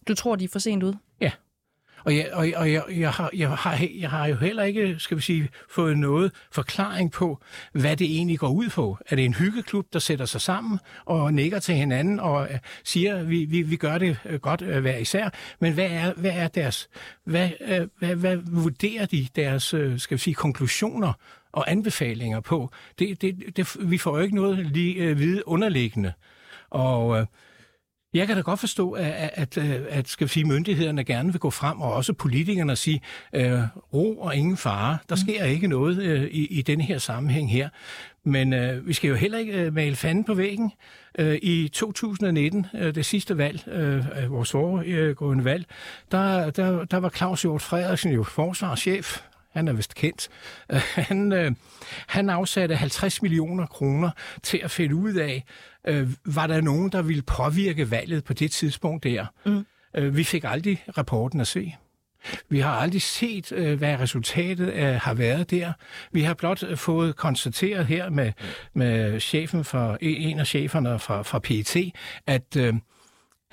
Du 0.09 0.15
tror, 0.15 0.37
de 0.37 0.45
er 0.45 0.49
for 0.53 0.59
sent 0.59 0.83
ud? 0.83 0.95
Ja. 1.21 1.31
Og, 2.04 2.16
jeg, 2.16 2.28
og, 2.33 2.49
og 2.57 2.73
jeg, 2.73 2.83
jeg, 2.90 3.11
har, 3.11 3.30
jeg, 3.35 3.50
har, 3.50 3.88
jeg 3.99 4.11
har 4.11 4.26
jo 4.26 4.35
heller 4.35 4.62
ikke, 4.62 4.97
skal 4.99 5.16
vi 5.16 5.23
sige, 5.23 5.49
fået 5.69 5.99
noget 5.99 6.33
forklaring 6.52 7.12
på, 7.12 7.40
hvad 7.73 7.97
det 7.97 8.07
egentlig 8.07 8.38
går 8.38 8.49
ud 8.49 8.69
på. 8.69 8.99
Er 9.11 9.16
det 9.16 9.25
en 9.25 9.35
hyggeklub, 9.35 9.87
der 9.92 9.99
sætter 9.99 10.25
sig 10.25 10.40
sammen 10.40 10.78
og 11.04 11.35
nikker 11.35 11.59
til 11.59 11.75
hinanden 11.75 12.21
og 12.21 12.49
øh, 12.50 12.59
siger, 12.85 13.23
vi, 13.23 13.45
vi, 13.45 13.62
vi 13.62 13.76
gør 13.76 13.99
det 13.99 14.16
øh, 14.25 14.40
godt 14.40 14.62
øh, 14.62 14.80
hver 14.80 14.97
især, 14.97 15.28
men 15.61 15.73
hvad 15.73 15.88
er, 15.90 16.12
hvad 16.16 16.33
er 16.35 16.49
deres, 16.49 16.88
hvad, 17.25 17.50
hvad, 17.99 18.16
hvad 18.16 18.37
vurderer 18.37 19.07
de 19.07 19.28
deres, 19.37 19.62
skal 19.97 20.16
vi 20.16 20.19
sige, 20.19 20.35
konklusioner 20.35 21.12
og 21.52 21.71
anbefalinger 21.71 22.40
på? 22.40 22.71
Det, 22.99 23.23
det, 23.23 23.57
det, 23.57 23.76
vi 23.80 23.99
får 23.99 24.16
jo 24.16 24.23
ikke 24.23 24.35
noget 24.35 24.66
lige 24.66 25.16
vide 25.16 25.49
underliggende. 25.49 26.12
Og 26.71 27.19
øh, 27.19 27.26
jeg 28.14 28.26
kan 28.26 28.37
da 28.37 28.43
godt 28.43 28.61
forstå, 28.61 28.93
at, 28.93 29.31
at, 29.35 29.59
at, 29.59 29.83
at 29.88 30.09
skal 30.09 30.29
sige, 30.29 30.45
myndighederne 30.45 31.05
gerne 31.05 31.33
vil 31.33 31.40
gå 31.40 31.50
frem, 31.50 31.81
og 31.81 31.93
også 31.93 32.12
politikerne 32.12 32.76
sige, 32.76 33.00
øh, 33.33 33.61
ro 33.95 34.21
og 34.21 34.37
ingen 34.37 34.57
fare. 34.57 34.99
Der 35.09 35.14
mm. 35.14 35.21
sker 35.21 35.45
ikke 35.45 35.67
noget 35.67 36.02
øh, 36.02 36.23
i, 36.23 36.47
i 36.47 36.62
denne 36.62 36.85
her 36.85 36.99
sammenhæng 36.99 37.52
her. 37.52 37.69
Men 38.25 38.52
øh, 38.52 38.87
vi 38.87 38.93
skal 38.93 39.09
jo 39.09 39.14
heller 39.14 39.38
ikke 39.38 39.52
øh, 39.52 39.75
male 39.75 39.97
fanden 39.97 40.25
på 40.25 40.35
væggen. 40.35 40.73
Øh, 41.19 41.38
I 41.43 41.69
2019, 41.69 42.67
øh, 42.75 42.95
det 42.95 43.07
sidste 43.07 43.38
valg, 43.38 43.69
øh, 43.69 44.33
vores 44.33 44.50
foregående 44.50 45.45
valg, 45.45 45.64
der, 46.11 46.50
der, 46.50 46.85
der 46.85 46.97
var 46.97 47.09
Claus 47.09 47.43
Hjort 47.43 47.62
Frederiksen 47.62 48.12
jo 48.12 48.23
forsvarschef 48.23 49.21
han 49.52 49.69
er 49.69 49.73
vist 49.73 49.95
kendt, 49.95 50.29
han, 51.09 51.33
øh, 51.33 51.52
han 52.07 52.31
afsatte 52.31 52.76
50 52.76 53.23
millioner 53.23 53.67
kroner 53.67 54.11
til 54.43 54.61
at 54.64 54.71
finde 54.71 54.95
ud 54.95 55.14
af, 55.14 55.45
øh, 55.87 56.09
var 56.25 56.47
der 56.47 56.61
nogen, 56.61 56.93
der 56.93 57.03
ville 57.03 57.23
påvirke 57.23 57.91
valget 57.91 58.25
på 58.25 58.33
det 58.33 58.51
tidspunkt 58.51 59.05
der. 59.05 59.27
Mm. 59.47 59.67
Øh, 59.97 60.17
vi 60.17 60.25
fik 60.25 60.45
aldrig 60.45 60.85
rapporten 60.99 61.41
at 61.41 61.47
se. 61.47 61.75
Vi 62.49 62.61
har 62.61 62.71
aldrig 62.71 63.03
set, 63.03 63.53
øh, 63.53 63.79
hvad 63.79 64.01
resultatet 64.01 64.73
øh, 64.73 64.95
har 64.95 65.15
været 65.15 65.51
der. 65.51 65.73
Vi 66.13 66.23
har 66.23 66.35
blot 66.35 66.63
øh, 66.63 66.77
fået 66.77 67.17
konstateret 67.17 67.87
her 67.87 68.11
med, 68.11 68.33
med 68.75 69.21
chefen 69.21 69.65
for, 69.65 69.99
en 70.01 70.39
af 70.39 70.47
cheferne 70.47 70.99
fra, 70.99 71.23
fra 71.23 71.39
PET, 71.39 71.93
at 72.27 72.57
øh, 72.57 72.75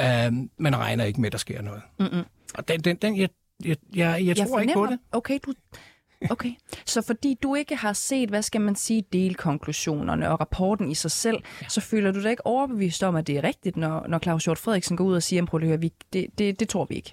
øh, 0.02 0.34
man 0.58 0.78
regner 0.78 1.04
ikke 1.04 1.22
med, 1.22 1.28
at 1.28 1.32
der 1.32 1.38
sker 1.38 1.62
noget. 1.62 1.82
Mm-hmm. 2.00 2.24
Og 2.54 2.68
den, 2.68 2.80
den, 2.80 2.96
den, 2.96 3.18
jeg, 3.18 3.30
jeg, 3.66 3.78
jeg, 3.96 4.26
jeg 4.26 4.38
tror 4.38 4.60
jeg 4.60 4.62
ikke 4.62 4.74
på 4.74 4.86
det. 4.86 5.00
Okay, 5.12 5.40
du, 5.46 5.54
Okay, 6.30 6.52
så 6.86 7.02
fordi 7.02 7.38
du 7.44 7.56
ikke 7.56 7.76
har 7.76 7.94
set, 7.94 8.30
hvad 8.30 8.42
skal 8.42 8.62
man 8.62 8.76
sige, 8.76 9.04
delkonklusionerne 9.14 10.32
og 10.32 10.40
rapporten 10.40 10.92
i 10.92 10.96
sig 10.96 11.12
selv, 11.12 11.38
ja. 11.62 11.68
så 11.70 11.82
føler 11.82 12.12
du 12.12 12.24
dig 12.24 12.32
ikke 12.32 12.46
overbevist 12.46 13.04
om, 13.04 13.16
at 13.16 13.28
det 13.28 13.38
er 13.38 13.44
rigtigt, 13.44 13.78
når, 13.78 14.08
når 14.08 14.20
Claus 14.20 14.44
Hjort 14.44 14.58
Frederiksen 14.58 14.98
går 14.98 15.04
ud 15.06 15.16
og 15.16 15.24
siger, 15.24 15.46
prøv 15.46 15.62
at 15.62 15.68
høre, 15.68 15.80
vi, 15.80 15.92
det, 16.14 16.28
det, 16.38 16.60
det 16.60 16.70
tror 16.70 16.86
vi 16.86 16.96
ikke. 16.96 17.12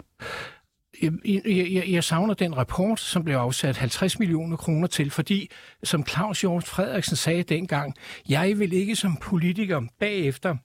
Jeg, 1.02 1.12
jeg, 1.46 1.84
jeg 1.88 2.04
savner 2.04 2.34
den 2.34 2.56
rapport, 2.56 3.00
som 3.00 3.24
blev 3.24 3.36
afsat 3.36 3.76
50 3.76 4.18
millioner 4.18 4.56
kroner 4.56 4.86
til, 4.86 5.10
fordi, 5.10 5.50
som 5.82 6.06
Claus 6.06 6.40
Hjort 6.40 6.64
Frederiksen 6.64 7.16
sagde 7.16 7.42
dengang, 7.42 7.94
jeg 8.28 8.58
vil 8.58 8.72
ikke 8.72 8.96
som 8.96 9.16
politiker 9.16 9.80
bagefter 10.00 10.56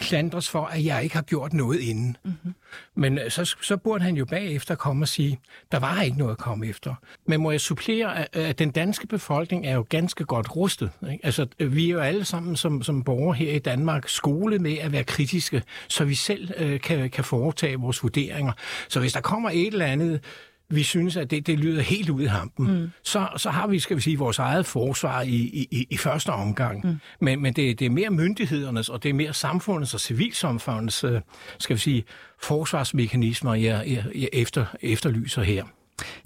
klandres 0.00 0.50
for, 0.50 0.64
at 0.64 0.84
jeg 0.84 1.02
ikke 1.02 1.14
har 1.14 1.22
gjort 1.22 1.52
noget 1.52 1.80
inden. 1.80 2.16
Mm-hmm. 2.24 2.54
Men 2.94 3.18
øh, 3.18 3.30
så, 3.30 3.56
så 3.62 3.76
burde 3.76 4.04
han 4.04 4.16
jo 4.16 4.24
bagefter 4.24 4.74
komme 4.74 5.04
og 5.04 5.08
sige, 5.08 5.40
der 5.72 5.78
var 5.78 6.02
ikke 6.02 6.18
noget 6.18 6.32
at 6.32 6.38
komme 6.38 6.66
efter. 6.66 6.94
Men 7.26 7.40
må 7.40 7.50
jeg 7.50 7.60
supplere, 7.60 8.36
at 8.36 8.58
den 8.58 8.70
danske 8.70 9.06
befolkning 9.06 9.66
er 9.66 9.74
jo 9.74 9.86
ganske 9.88 10.24
godt 10.24 10.56
rustet. 10.56 10.90
Ikke? 11.12 11.26
Altså, 11.26 11.46
vi 11.58 11.86
er 11.86 11.90
jo 11.90 11.98
alle 11.98 12.24
sammen 12.24 12.56
som, 12.56 12.82
som 12.82 13.04
borgere 13.04 13.34
her 13.34 13.52
i 13.52 13.58
Danmark 13.58 14.08
skolet 14.08 14.60
med 14.60 14.78
at 14.78 14.92
være 14.92 15.04
kritiske, 15.04 15.62
så 15.88 16.04
vi 16.04 16.14
selv 16.14 16.50
øh, 16.56 16.80
kan, 16.80 17.10
kan 17.10 17.24
foretage 17.24 17.76
vores 17.76 18.02
vurderinger. 18.02 18.52
Så 18.88 19.00
hvis 19.00 19.12
der 19.12 19.20
kommer 19.20 19.50
et 19.50 19.66
eller 19.66 19.86
andet 19.86 20.20
vi 20.68 20.82
synes, 20.82 21.16
at 21.16 21.30
det, 21.30 21.46
det 21.46 21.58
lyder 21.58 21.82
helt 21.82 22.10
ud 22.10 22.22
i 22.22 22.26
hampen, 22.26 22.80
mm. 22.80 22.90
så, 23.02 23.28
så 23.36 23.50
har 23.50 23.66
vi, 23.66 23.78
skal 23.78 23.96
vi 23.96 24.02
sige, 24.02 24.18
vores 24.18 24.38
eget 24.38 24.66
forsvar 24.66 25.22
i, 25.22 25.66
i, 25.70 25.86
i 25.90 25.96
første 25.96 26.30
omgang. 26.30 26.86
Mm. 26.86 26.96
Men, 27.20 27.42
men 27.42 27.52
det, 27.52 27.78
det 27.78 27.86
er 27.86 27.90
mere 27.90 28.10
myndighedernes, 28.10 28.88
og 28.88 29.02
det 29.02 29.08
er 29.08 29.14
mere 29.14 29.34
samfundets 29.34 29.94
og 29.94 30.00
civilsamfundets, 30.00 31.04
øh, 31.04 31.20
skal 31.58 31.76
vi 31.76 31.80
sige, 31.80 32.04
forsvarsmekanismer, 32.42 33.54
jeg, 33.54 33.84
jeg, 33.86 34.04
jeg 34.14 34.28
efter, 34.32 34.66
efterlyser 34.82 35.42
her. 35.42 35.64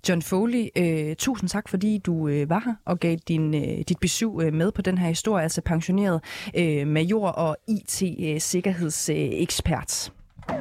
John 0.09 0.23
Foley, 0.23 0.69
øh, 0.77 1.17
tusind 1.17 1.49
tak, 1.49 1.69
fordi 1.69 1.99
du 1.99 2.29
øh, 2.29 2.51
var 2.51 2.63
her 2.65 2.75
og 2.85 3.01
gav 3.01 3.17
din, 3.29 3.55
øh, 3.55 3.85
dit 3.89 3.99
besøg 4.01 4.31
øh, 4.41 4.55
med 4.55 4.73
på 4.73 4.83
den 4.83 4.99
her 4.99 5.09
historie, 5.09 5.43
altså 5.43 5.61
pensioneret 5.61 6.21
øh, 6.57 6.87
major 6.87 7.29
og 7.29 7.57
IT-sikkerhedsekspert. 7.69 10.13
Øh, 10.51 10.59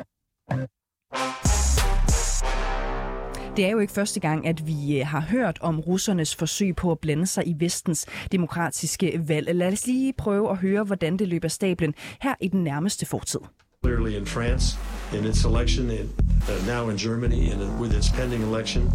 det 3.58 3.66
er 3.66 3.70
jo 3.70 3.80
ikke 3.80 3.94
første 3.94 4.20
gang, 4.20 4.48
at 4.48 4.68
vi 4.68 5.00
øh, 5.00 5.08
har 5.08 5.22
hørt 5.22 5.58
om 5.62 5.80
russernes 5.80 6.36
forsøg 6.36 6.76
på 6.76 6.92
at 6.92 7.00
blande 7.00 7.28
sig 7.28 7.48
i 7.48 7.56
vestens 7.60 8.06
demokratiske 8.32 9.22
valg. 9.28 9.56
Lad 9.56 9.74
os 9.74 9.88
lige 9.88 10.14
prøve 10.14 10.52
at 10.52 10.58
høre, 10.58 10.84
hvordan 10.84 11.18
det 11.18 11.28
løber 11.28 11.48
stablen 11.48 11.94
her 12.22 12.36
i 12.42 12.48
den 12.48 12.64
nærmeste 12.64 13.06
fortid. 13.06 13.40
Clearly 13.84 14.16
in 14.16 14.26
France, 14.26 14.76
in 15.14 15.24
its 15.24 15.44
election, 15.46 15.92
in, 15.92 16.12
uh, 16.50 16.60
now 16.66 16.90
in 16.90 16.98
Germany, 16.98 17.52
in, 17.52 17.62
uh, 17.62 17.78
with 17.80 17.94
its 17.94 18.10
pending 18.10 18.42
election, 18.42 18.92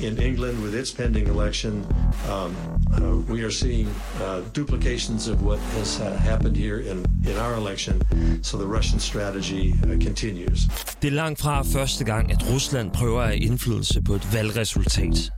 in 0.00 0.18
England 0.18 0.60
with 0.60 0.74
its 0.74 0.90
pending 0.90 1.28
election, 1.28 1.86
um, 2.28 2.56
uh, 2.96 3.32
we 3.32 3.44
are 3.44 3.50
seeing 3.50 3.86
uh, 4.20 4.40
duplications 4.52 5.28
of 5.28 5.44
what 5.44 5.60
has 5.76 6.00
uh, 6.00 6.16
happened 6.16 6.56
here 6.56 6.80
in, 6.80 7.06
in 7.24 7.36
our 7.36 7.54
election. 7.54 8.02
So 8.42 8.58
the 8.58 8.66
Russian 8.66 8.98
strategy 8.98 9.72
uh, 9.84 9.98
continues. 10.00 10.60
Det 11.02 11.08
er 11.08 11.14
langt 11.14 11.40
fra 11.40 11.62
første 11.62 12.04
gang, 12.04 12.32
at 12.32 12.50
Rusland 12.50 12.90
prøver 12.90 13.22
at 13.22 13.34
indflydelse 13.34 14.02
på 14.02 14.14
et 14.14 14.32
valgresultat. 14.32 15.30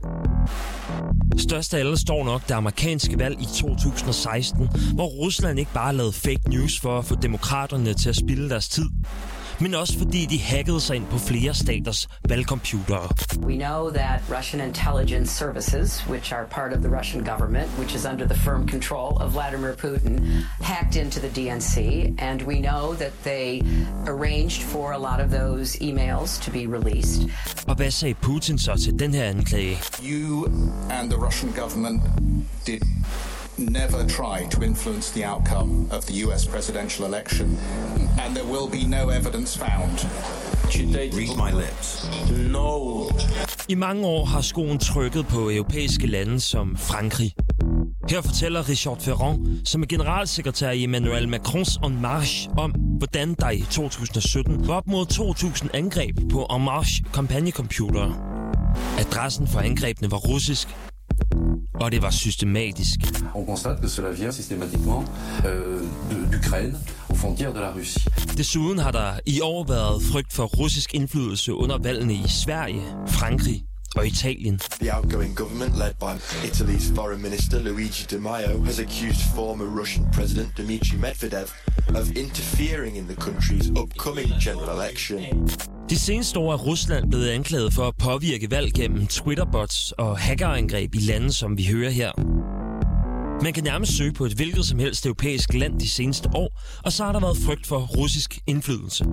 Størst 1.37 1.73
af 1.73 1.79
alle 1.79 1.97
står 1.97 2.25
nok 2.25 2.47
det 2.47 2.53
amerikanske 2.53 3.19
valg 3.19 3.41
i 3.41 3.45
2016, 3.45 4.69
hvor 4.93 5.07
Rusland 5.07 5.59
ikke 5.59 5.73
bare 5.73 5.95
lavede 5.95 6.13
fake 6.13 6.49
news 6.49 6.79
for 6.79 6.99
at 6.99 7.05
få 7.05 7.15
demokraterne 7.15 7.93
til 7.93 8.09
at 8.09 8.15
spille 8.15 8.49
deres 8.49 8.67
tid, 8.69 8.86
men 9.59 9.73
også 9.73 9.97
fordi 9.97 10.25
de 10.25 10.39
hackede 10.39 10.81
sig 10.81 10.95
ind 10.95 11.05
på 11.05 11.17
flere 11.17 11.53
staters 11.53 12.07
valgcomputere. 12.29 13.09
We 13.37 13.55
know 13.55 13.89
that 13.89 14.21
Russian 14.37 14.67
intelligence 14.67 15.31
services, 15.31 16.07
which 16.07 16.33
are 16.33 16.45
part 16.45 16.73
of 16.73 16.79
the 16.81 16.89
Russian 16.89 17.23
government, 17.23 17.67
which 17.79 17.95
is 17.95 18.05
under 18.05 18.25
the 18.27 18.39
firm 18.39 18.67
control 18.67 19.17
of 19.17 19.31
Vladimir 19.31 19.73
Putin, 19.73 20.19
hacked 20.61 20.95
into 20.95 21.19
the 21.19 21.29
DNC, 21.37 21.79
and 22.19 22.41
we 22.41 22.59
know 22.59 22.93
that 22.93 23.11
they 23.23 23.61
arranged 24.05 24.61
for 24.63 24.91
a 24.91 24.97
lot 24.97 25.19
of 25.19 25.31
those 25.31 25.77
emails 25.79 26.39
to 26.45 26.51
be 26.51 26.67
released. 26.77 27.21
Og 27.67 27.75
hvad 27.75 27.91
sagde 27.91 28.15
Putin 28.21 28.57
så 28.57 28.75
til 28.83 28.99
den 28.99 29.13
her 29.13 29.23
anklage? 29.23 29.77
You 30.03 30.45
and 30.89 31.09
the 31.11 31.19
Russian 31.25 31.51
government 31.51 32.01
did 32.67 32.81
never 33.57 34.07
try 34.07 34.49
to 34.51 34.63
influence 34.63 35.11
the 35.11 35.25
outcome 35.25 35.91
of 35.91 36.05
the 36.05 36.25
US 36.25 36.45
presidential 36.45 37.05
election, 37.05 37.47
and 38.25 38.35
there 38.35 38.45
will 38.53 38.69
be 38.71 38.83
no 38.87 39.09
evidence 39.09 39.57
found. 39.57 40.07
Read 40.67 41.37
my 41.37 41.51
lips. 41.51 42.09
No. 42.51 43.09
I 43.69 43.75
mange 43.75 44.05
år 44.05 44.25
har 44.25 44.41
skoen 44.41 44.79
trykket 44.79 45.27
på 45.27 45.51
europæiske 45.51 46.07
lande 46.07 46.39
som 46.39 46.77
Frankrig. 46.77 47.33
Her 48.09 48.21
fortæller 48.21 48.69
Richard 48.69 49.01
Ferrand, 49.01 49.65
som 49.65 49.81
er 49.81 49.85
generalsekretær 49.85 50.71
i 50.71 50.83
Emmanuel 50.83 51.29
Macrons 51.29 51.79
En 51.85 52.01
Marche, 52.01 52.49
om, 52.57 52.71
hvordan 52.71 53.33
der 53.33 53.49
i 53.49 53.61
2017 53.71 54.67
var 54.67 54.73
op 54.73 54.87
mod 54.87 55.05
2.000 55.13 55.67
angreb 55.73 56.15
på 56.31 56.43
En 56.55 56.63
Marche 56.63 57.03
kampagnecomputere. 57.13 58.15
Adressen 58.99 59.47
for 59.47 59.59
angrebene 59.59 60.11
var 60.11 60.17
russisk, 60.17 60.67
og 61.79 61.91
det 61.91 62.01
var 62.01 62.09
systematisk. 62.09 62.99
On 63.35 63.45
constate 63.45 63.81
que 63.81 63.89
cela 63.89 64.09
vient 64.11 64.31
systématiquement 64.31 65.03
euh, 65.45 65.81
d'Ukraine, 66.31 66.75
aux 67.09 67.15
frontières 67.15 67.53
de 67.53 67.59
la 67.59 67.71
Russie. 67.75 67.99
Desuden 68.37 68.79
har 68.79 68.91
der 68.91 69.19
i 69.25 69.41
år 69.41 69.65
været 69.67 70.03
frygt 70.11 70.33
for 70.33 70.45
russisk 70.45 70.93
indflydelse 70.93 71.53
under 71.53 71.77
valgene 71.77 72.13
i 72.13 72.27
Sverige, 72.27 72.81
Frankrig 73.07 73.63
og 73.95 74.07
Italien. 74.07 74.59
The 74.81 74.97
outgoing 74.97 75.35
government, 75.35 75.77
led 75.77 75.93
by 75.99 76.13
Italy's 76.47 76.95
foreign 76.95 77.21
minister 77.21 77.59
Luigi 77.59 78.05
Di 78.11 78.17
Maio, 78.17 78.63
has 78.65 78.79
accused 78.79 79.21
former 79.35 79.65
Russian 79.79 80.07
president 80.13 80.57
Dmitry 80.57 80.97
Medvedev 80.97 81.49
of 81.95 82.11
interfering 82.15 82.97
in 82.97 83.05
the 83.07 83.15
country's 83.15 83.69
upcoming 83.81 84.29
general 84.39 84.69
election. 84.79 85.49
De 85.89 85.99
seneste 85.99 86.39
år 86.39 86.53
er 86.53 86.57
Rusland 86.57 87.09
blevet 87.09 87.29
anklaget 87.29 87.73
for 87.73 87.87
at 87.87 87.95
påvirke 87.95 88.51
valg 88.51 88.73
gennem 88.73 89.07
Twitterbots 89.07 89.91
og 89.91 90.17
hackerangreb 90.17 90.95
i 90.95 90.99
lande, 90.99 91.33
som 91.33 91.57
vi 91.57 91.65
hører 91.65 91.89
her. 91.89 92.11
Man 93.43 93.53
kan 93.53 93.63
nærmest 93.63 93.97
søge 93.97 94.13
på 94.13 94.25
et 94.25 94.33
hvilket 94.33 94.65
som 94.65 94.79
helst 94.79 95.05
europæisk 95.05 95.53
land 95.53 95.79
de 95.79 95.89
seneste 95.89 96.29
år, 96.33 96.61
og 96.83 96.91
så 96.91 97.03
har 97.03 97.11
der 97.11 97.19
været 97.19 97.37
frygt 97.45 97.67
for 97.67 97.79
russisk 97.79 98.39
indflydelse. 98.47 99.05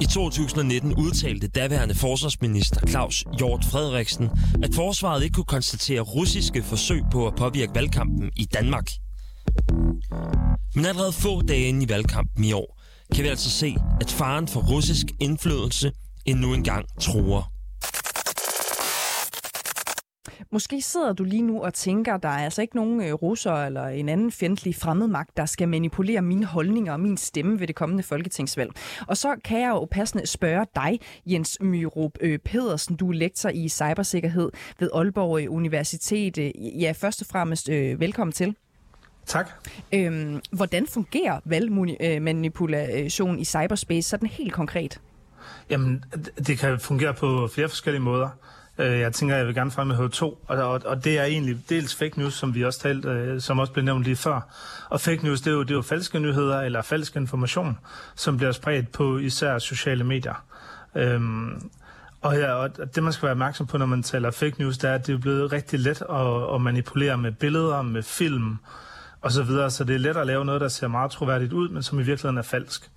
I 0.00 0.04
2019 0.04 0.94
udtalte 0.94 1.48
daværende 1.48 1.94
forsvarsminister 1.94 2.86
Claus 2.88 3.24
Hjort 3.38 3.64
Frederiksen, 3.70 4.30
at 4.62 4.74
forsvaret 4.74 5.22
ikke 5.22 5.34
kunne 5.34 5.44
konstatere 5.44 6.00
russiske 6.00 6.62
forsøg 6.62 7.02
på 7.12 7.26
at 7.26 7.34
påvirke 7.34 7.74
valgkampen 7.74 8.30
i 8.36 8.44
Danmark. 8.44 8.90
Men 10.74 10.86
allerede 10.86 11.12
få 11.12 11.42
dage 11.42 11.68
inde 11.68 11.84
i 11.84 11.88
valgkampen 11.88 12.44
i 12.44 12.52
år, 12.52 12.82
kan 13.14 13.24
vi 13.24 13.28
altså 13.28 13.50
se, 13.50 13.76
at 14.00 14.10
faren 14.10 14.48
for 14.48 14.60
russisk 14.60 15.06
indflydelse 15.20 15.92
endnu 16.26 16.54
engang 16.54 16.86
truer. 17.00 17.55
Måske 20.56 20.82
sidder 20.82 21.12
du 21.12 21.24
lige 21.24 21.42
nu 21.42 21.62
og 21.62 21.74
tænker, 21.74 22.16
der 22.16 22.28
er 22.28 22.44
altså 22.44 22.62
ikke 22.62 22.76
nogen 22.76 23.02
øh, 23.02 23.12
russer 23.12 23.52
eller 23.52 23.86
en 23.86 24.08
anden 24.08 24.32
fjendtlig 24.32 24.74
fremmedmagt, 24.74 25.36
der 25.36 25.46
skal 25.46 25.68
manipulere 25.68 26.22
mine 26.22 26.46
holdninger 26.46 26.92
og 26.92 27.00
min 27.00 27.16
stemme 27.16 27.60
ved 27.60 27.66
det 27.66 27.74
kommende 27.76 28.02
folketingsvalg. 28.02 28.70
Og 29.06 29.16
så 29.16 29.36
kan 29.44 29.60
jeg 29.60 29.68
jo 29.68 29.88
passende 29.90 30.26
spørge 30.26 30.66
dig, 30.74 31.00
Jens 31.26 31.58
Myrup 31.60 32.12
øh, 32.20 32.38
Pedersen. 32.38 32.96
Du 32.96 33.08
er 33.08 33.14
lektor 33.14 33.48
i 33.48 33.68
cybersikkerhed 33.68 34.50
ved 34.78 34.90
Aalborg 34.94 35.40
øh, 35.40 35.52
Universitet. 35.52 36.52
Ja, 36.80 36.92
først 36.96 37.20
og 37.20 37.26
fremmest 37.26 37.68
velkommen 37.68 38.32
til. 38.32 38.56
Tak. 39.26 39.50
Øhm, 39.92 40.40
hvordan 40.52 40.86
fungerer 40.86 41.40
valgmanipulation 41.44 43.38
i 43.38 43.44
cyberspace 43.44 44.08
sådan 44.08 44.28
helt 44.28 44.52
konkret? 44.52 45.00
Jamen, 45.70 46.04
det 46.46 46.58
kan 46.58 46.80
fungere 46.80 47.14
på 47.14 47.48
flere 47.54 47.68
forskellige 47.68 48.02
måder. 48.02 48.28
Øh, 48.78 49.00
jeg 49.00 49.12
tænker, 49.12 49.36
jeg 49.36 49.46
vil 49.46 49.54
gerne 49.54 49.70
fremhæve 49.70 50.08
to, 50.08 50.44
og, 50.46 50.56
og, 50.56 50.82
og 50.84 51.04
det 51.04 51.18
er 51.18 51.24
egentlig 51.24 51.58
dels 51.68 51.94
fake 51.94 52.18
news, 52.18 52.34
som 52.34 52.54
vi 52.54 52.64
også 52.64 52.80
talte, 52.80 53.08
øh, 53.08 53.40
som 53.40 53.58
også 53.58 53.72
blev 53.72 53.84
nævnt 53.84 54.04
lige 54.04 54.16
før. 54.16 54.40
Og 54.88 55.00
fake 55.00 55.24
news, 55.24 55.40
det 55.40 55.50
er 55.50 55.54
jo, 55.54 55.62
det 55.62 55.70
er 55.70 55.74
jo 55.74 55.82
falske 55.82 56.18
nyheder 56.18 56.60
eller 56.60 56.82
falsk 56.82 57.16
information, 57.16 57.78
som 58.14 58.36
bliver 58.36 58.52
spredt 58.52 58.92
på 58.92 59.18
især 59.18 59.58
sociale 59.58 60.04
medier. 60.04 60.44
Øhm, 60.94 61.70
og, 62.20 62.36
ja, 62.36 62.52
og 62.52 62.94
det, 62.94 63.02
man 63.02 63.12
skal 63.12 63.22
være 63.22 63.32
opmærksom 63.32 63.66
på, 63.66 63.78
når 63.78 63.86
man 63.86 64.02
taler 64.02 64.30
fake 64.30 64.56
news, 64.58 64.78
det 64.78 64.90
er, 64.90 64.94
at 64.94 65.06
det 65.06 65.14
er 65.14 65.18
blevet 65.18 65.52
rigtig 65.52 65.80
let 65.80 66.02
at, 66.10 66.54
at 66.54 66.60
manipulere 66.60 67.18
med 67.18 67.32
billeder, 67.32 67.82
med 67.82 68.02
film 68.02 68.58
og 69.26 69.32
så 69.32 69.42
videre. 69.42 69.70
Så 69.70 69.84
det 69.84 69.94
er 69.94 69.98
let 69.98 70.16
at 70.16 70.26
lave 70.26 70.44
noget, 70.44 70.60
der 70.60 70.68
ser 70.68 70.88
meget 70.88 71.10
troværdigt 71.10 71.52
ud, 71.52 71.68
men 71.68 71.82
som 71.82 71.98
i 71.98 72.02
virkeligheden 72.02 72.38
er 72.38 72.42
falsk. 72.42 72.90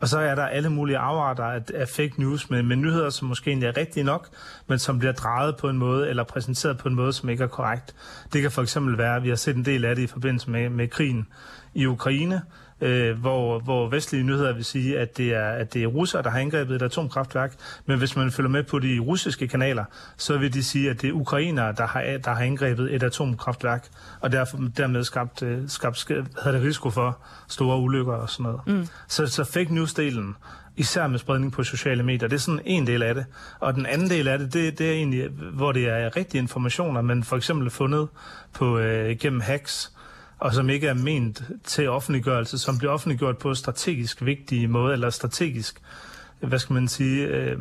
Og 0.00 0.08
så 0.08 0.18
er 0.18 0.34
der 0.34 0.46
alle 0.46 0.70
mulige 0.70 0.98
afarter 0.98 1.44
af, 1.44 1.62
af 1.74 1.88
fake 1.88 2.20
news 2.20 2.50
med, 2.50 2.62
med 2.62 2.76
nyheder, 2.76 3.10
som 3.10 3.28
måske 3.28 3.50
egentlig 3.50 3.66
er 3.66 3.76
rigtige 3.76 4.04
nok, 4.04 4.28
men 4.66 4.78
som 4.78 4.98
bliver 4.98 5.12
drejet 5.12 5.56
på 5.56 5.68
en 5.68 5.78
måde 5.78 6.08
eller 6.08 6.24
præsenteret 6.24 6.78
på 6.78 6.88
en 6.88 6.94
måde, 6.94 7.12
som 7.12 7.28
ikke 7.28 7.44
er 7.44 7.48
korrekt. 7.48 7.94
Det 8.32 8.42
kan 8.42 8.50
for 8.50 8.62
eksempel 8.62 8.98
være, 8.98 9.16
at 9.16 9.22
vi 9.22 9.28
har 9.28 9.36
set 9.36 9.56
en 9.56 9.64
del 9.64 9.84
af 9.84 9.96
det 9.96 10.02
i 10.02 10.06
forbindelse 10.06 10.50
med, 10.50 10.68
med 10.68 10.88
krigen 10.88 11.26
i 11.74 11.86
Ukraine, 11.86 12.42
øh, 12.80 13.18
hvor, 13.18 13.58
hvor 13.58 13.88
vestlige 13.88 14.24
nyheder 14.24 14.52
vil 14.54 14.64
sige, 14.64 14.98
at 14.98 15.16
det 15.16 15.34
er, 15.34 15.50
at 15.50 15.74
det 15.74 15.82
er 15.82 15.86
russere, 15.86 16.22
der 16.22 16.30
har 16.30 16.38
angrebet 16.38 16.76
et 16.76 16.82
atomkraftværk. 16.82 17.54
Men 17.86 17.98
hvis 17.98 18.16
man 18.16 18.30
følger 18.30 18.50
med 18.50 18.62
på 18.62 18.78
de 18.78 18.98
russiske 18.98 19.48
kanaler, 19.48 19.84
så 20.16 20.38
vil 20.38 20.54
de 20.54 20.64
sige, 20.64 20.90
at 20.90 21.02
det 21.02 21.08
er 21.08 21.12
ukrainere, 21.12 21.72
der 21.72 21.86
har, 21.86 22.02
der 22.24 22.34
har 22.34 22.44
angrebet 22.44 22.94
et 22.94 23.02
atomkraftværk, 23.02 23.88
og 24.20 24.32
derfor, 24.32 24.58
dermed 24.76 25.04
skabt, 25.04 25.42
øh, 25.42 25.68
skabt 25.68 26.08
havde 26.42 26.56
det 26.56 26.64
risiko 26.64 26.90
for 26.90 27.18
store 27.48 27.78
ulykker 27.78 28.12
og 28.12 28.30
sådan 28.30 28.44
noget. 28.44 28.60
Mm. 28.66 28.88
Så, 29.08 29.26
så 29.26 29.44
fake 29.44 29.70
news-delen, 29.70 30.34
især 30.76 31.06
med 31.06 31.18
spredning 31.18 31.52
på 31.52 31.64
sociale 31.64 32.02
medier. 32.02 32.28
Det 32.28 32.36
er 32.36 32.40
sådan 32.40 32.60
en 32.64 32.86
del 32.86 33.02
af 33.02 33.14
det. 33.14 33.24
Og 33.60 33.74
den 33.74 33.86
anden 33.86 34.10
del 34.10 34.28
af 34.28 34.38
det, 34.38 34.52
det, 34.52 34.78
det 34.78 34.88
er 34.88 34.92
egentlig, 34.92 35.28
hvor 35.28 35.72
det 35.72 35.88
er 35.88 36.16
rigtige 36.16 36.40
informationer, 36.40 37.02
men 37.02 37.24
for 37.24 37.36
eksempel 37.36 37.70
fundet 37.70 38.08
på 38.54 38.78
øh, 38.78 39.16
gennem 39.18 39.40
hacks, 39.40 39.95
og 40.38 40.54
som 40.54 40.70
ikke 40.70 40.86
er 40.86 40.94
ment 40.94 41.42
til 41.64 41.88
offentliggørelse, 41.88 42.58
som 42.58 42.78
bliver 42.78 42.92
offentliggjort 42.92 43.38
på 43.38 43.54
strategisk 43.54 44.24
vigtige 44.24 44.68
måde, 44.68 44.92
eller 44.92 45.10
strategisk, 45.10 45.80
hvad 46.40 46.58
skal 46.58 46.74
man 46.74 46.88
sige, 46.88 47.26
øh, 47.26 47.58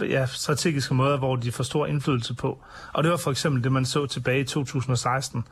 ja, 0.00 0.26
strategiske 0.26 0.94
måder, 0.94 1.18
hvor 1.18 1.36
de 1.36 1.52
får 1.52 1.64
stor 1.64 1.86
indflydelse 1.86 2.34
på. 2.34 2.62
Og 2.92 3.02
det 3.02 3.10
var 3.10 3.16
for 3.16 3.30
eksempel 3.30 3.64
det, 3.64 3.72
man 3.72 3.84
så 3.84 4.06
tilbage 4.06 4.40
i 4.40 4.44
2016 4.44 5.44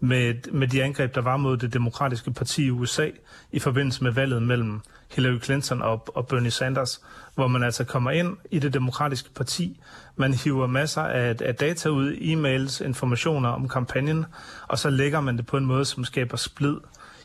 med, 0.00 0.52
med 0.52 0.68
de 0.68 0.82
angreb, 0.82 1.14
der 1.14 1.20
var 1.20 1.36
mod 1.36 1.56
det 1.56 1.72
demokratiske 1.72 2.32
parti 2.32 2.64
i 2.64 2.70
USA 2.70 3.10
i 3.52 3.58
forbindelse 3.58 4.04
med 4.04 4.12
valget 4.12 4.42
mellem 4.42 4.80
Hillary 5.14 5.38
Clinton 5.40 5.82
og, 5.82 6.16
og 6.16 6.26
Bernie 6.26 6.50
Sanders, 6.50 7.00
hvor 7.34 7.46
man 7.46 7.62
altså 7.62 7.84
kommer 7.84 8.10
ind 8.10 8.36
i 8.50 8.58
det 8.58 8.74
demokratiske 8.74 9.30
parti, 9.34 9.80
man 10.16 10.34
hiver 10.34 10.66
masser 10.66 11.02
af, 11.02 11.36
af 11.40 11.54
data 11.54 11.88
ud, 11.88 12.12
e-mails, 12.12 12.84
informationer 12.84 13.48
om 13.48 13.68
kampagnen, 13.68 14.26
og 14.68 14.78
så 14.78 14.90
lægger 14.90 15.20
man 15.20 15.36
det 15.36 15.46
på 15.46 15.56
en 15.56 15.66
måde, 15.66 15.84
som 15.84 16.04
skaber 16.04 16.36
splid 16.36 16.76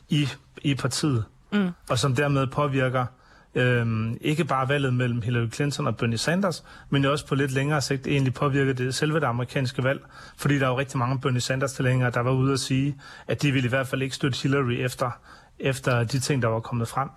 i, 0.08 0.28
i 0.62 0.74
partiet, 0.74 1.24
mm. 1.52 1.70
og 1.90 1.98
som 1.98 2.14
dermed 2.14 2.46
påvirker 2.46 3.06
øhm, 3.54 4.18
ikke 4.20 4.44
bare 4.44 4.68
valget 4.68 4.94
mellem 4.94 5.22
Hillary 5.22 5.50
Clinton 5.50 5.86
og 5.86 5.96
Bernie 5.96 6.18
Sanders, 6.18 6.64
men 6.90 7.04
også 7.04 7.26
på 7.26 7.34
lidt 7.34 7.50
længere 7.50 7.80
sigt 7.80 8.06
egentlig 8.06 8.34
påvirker 8.34 8.72
det 8.72 8.94
selve 8.94 9.20
det 9.20 9.26
amerikanske 9.26 9.84
valg, 9.84 10.00
fordi 10.36 10.58
der 10.58 10.66
er 10.66 10.70
jo 10.70 10.78
rigtig 10.78 10.98
mange 10.98 11.20
Bernie 11.20 11.40
Sanders-tilhængere, 11.40 12.10
der 12.10 12.20
var 12.20 12.32
ude 12.32 12.52
at 12.52 12.60
sige, 12.60 12.96
at 13.26 13.42
de 13.42 13.52
ville 13.52 13.66
i 13.66 13.68
hvert 13.68 13.86
fald 13.86 14.02
ikke 14.02 14.14
støtte 14.14 14.38
Hillary 14.42 14.72
efter, 14.72 15.10
efter 15.58 16.04
de 16.04 16.20
ting, 16.20 16.42
der 16.42 16.48
var 16.48 16.60
kommet 16.60 16.88
frem. 16.88 17.08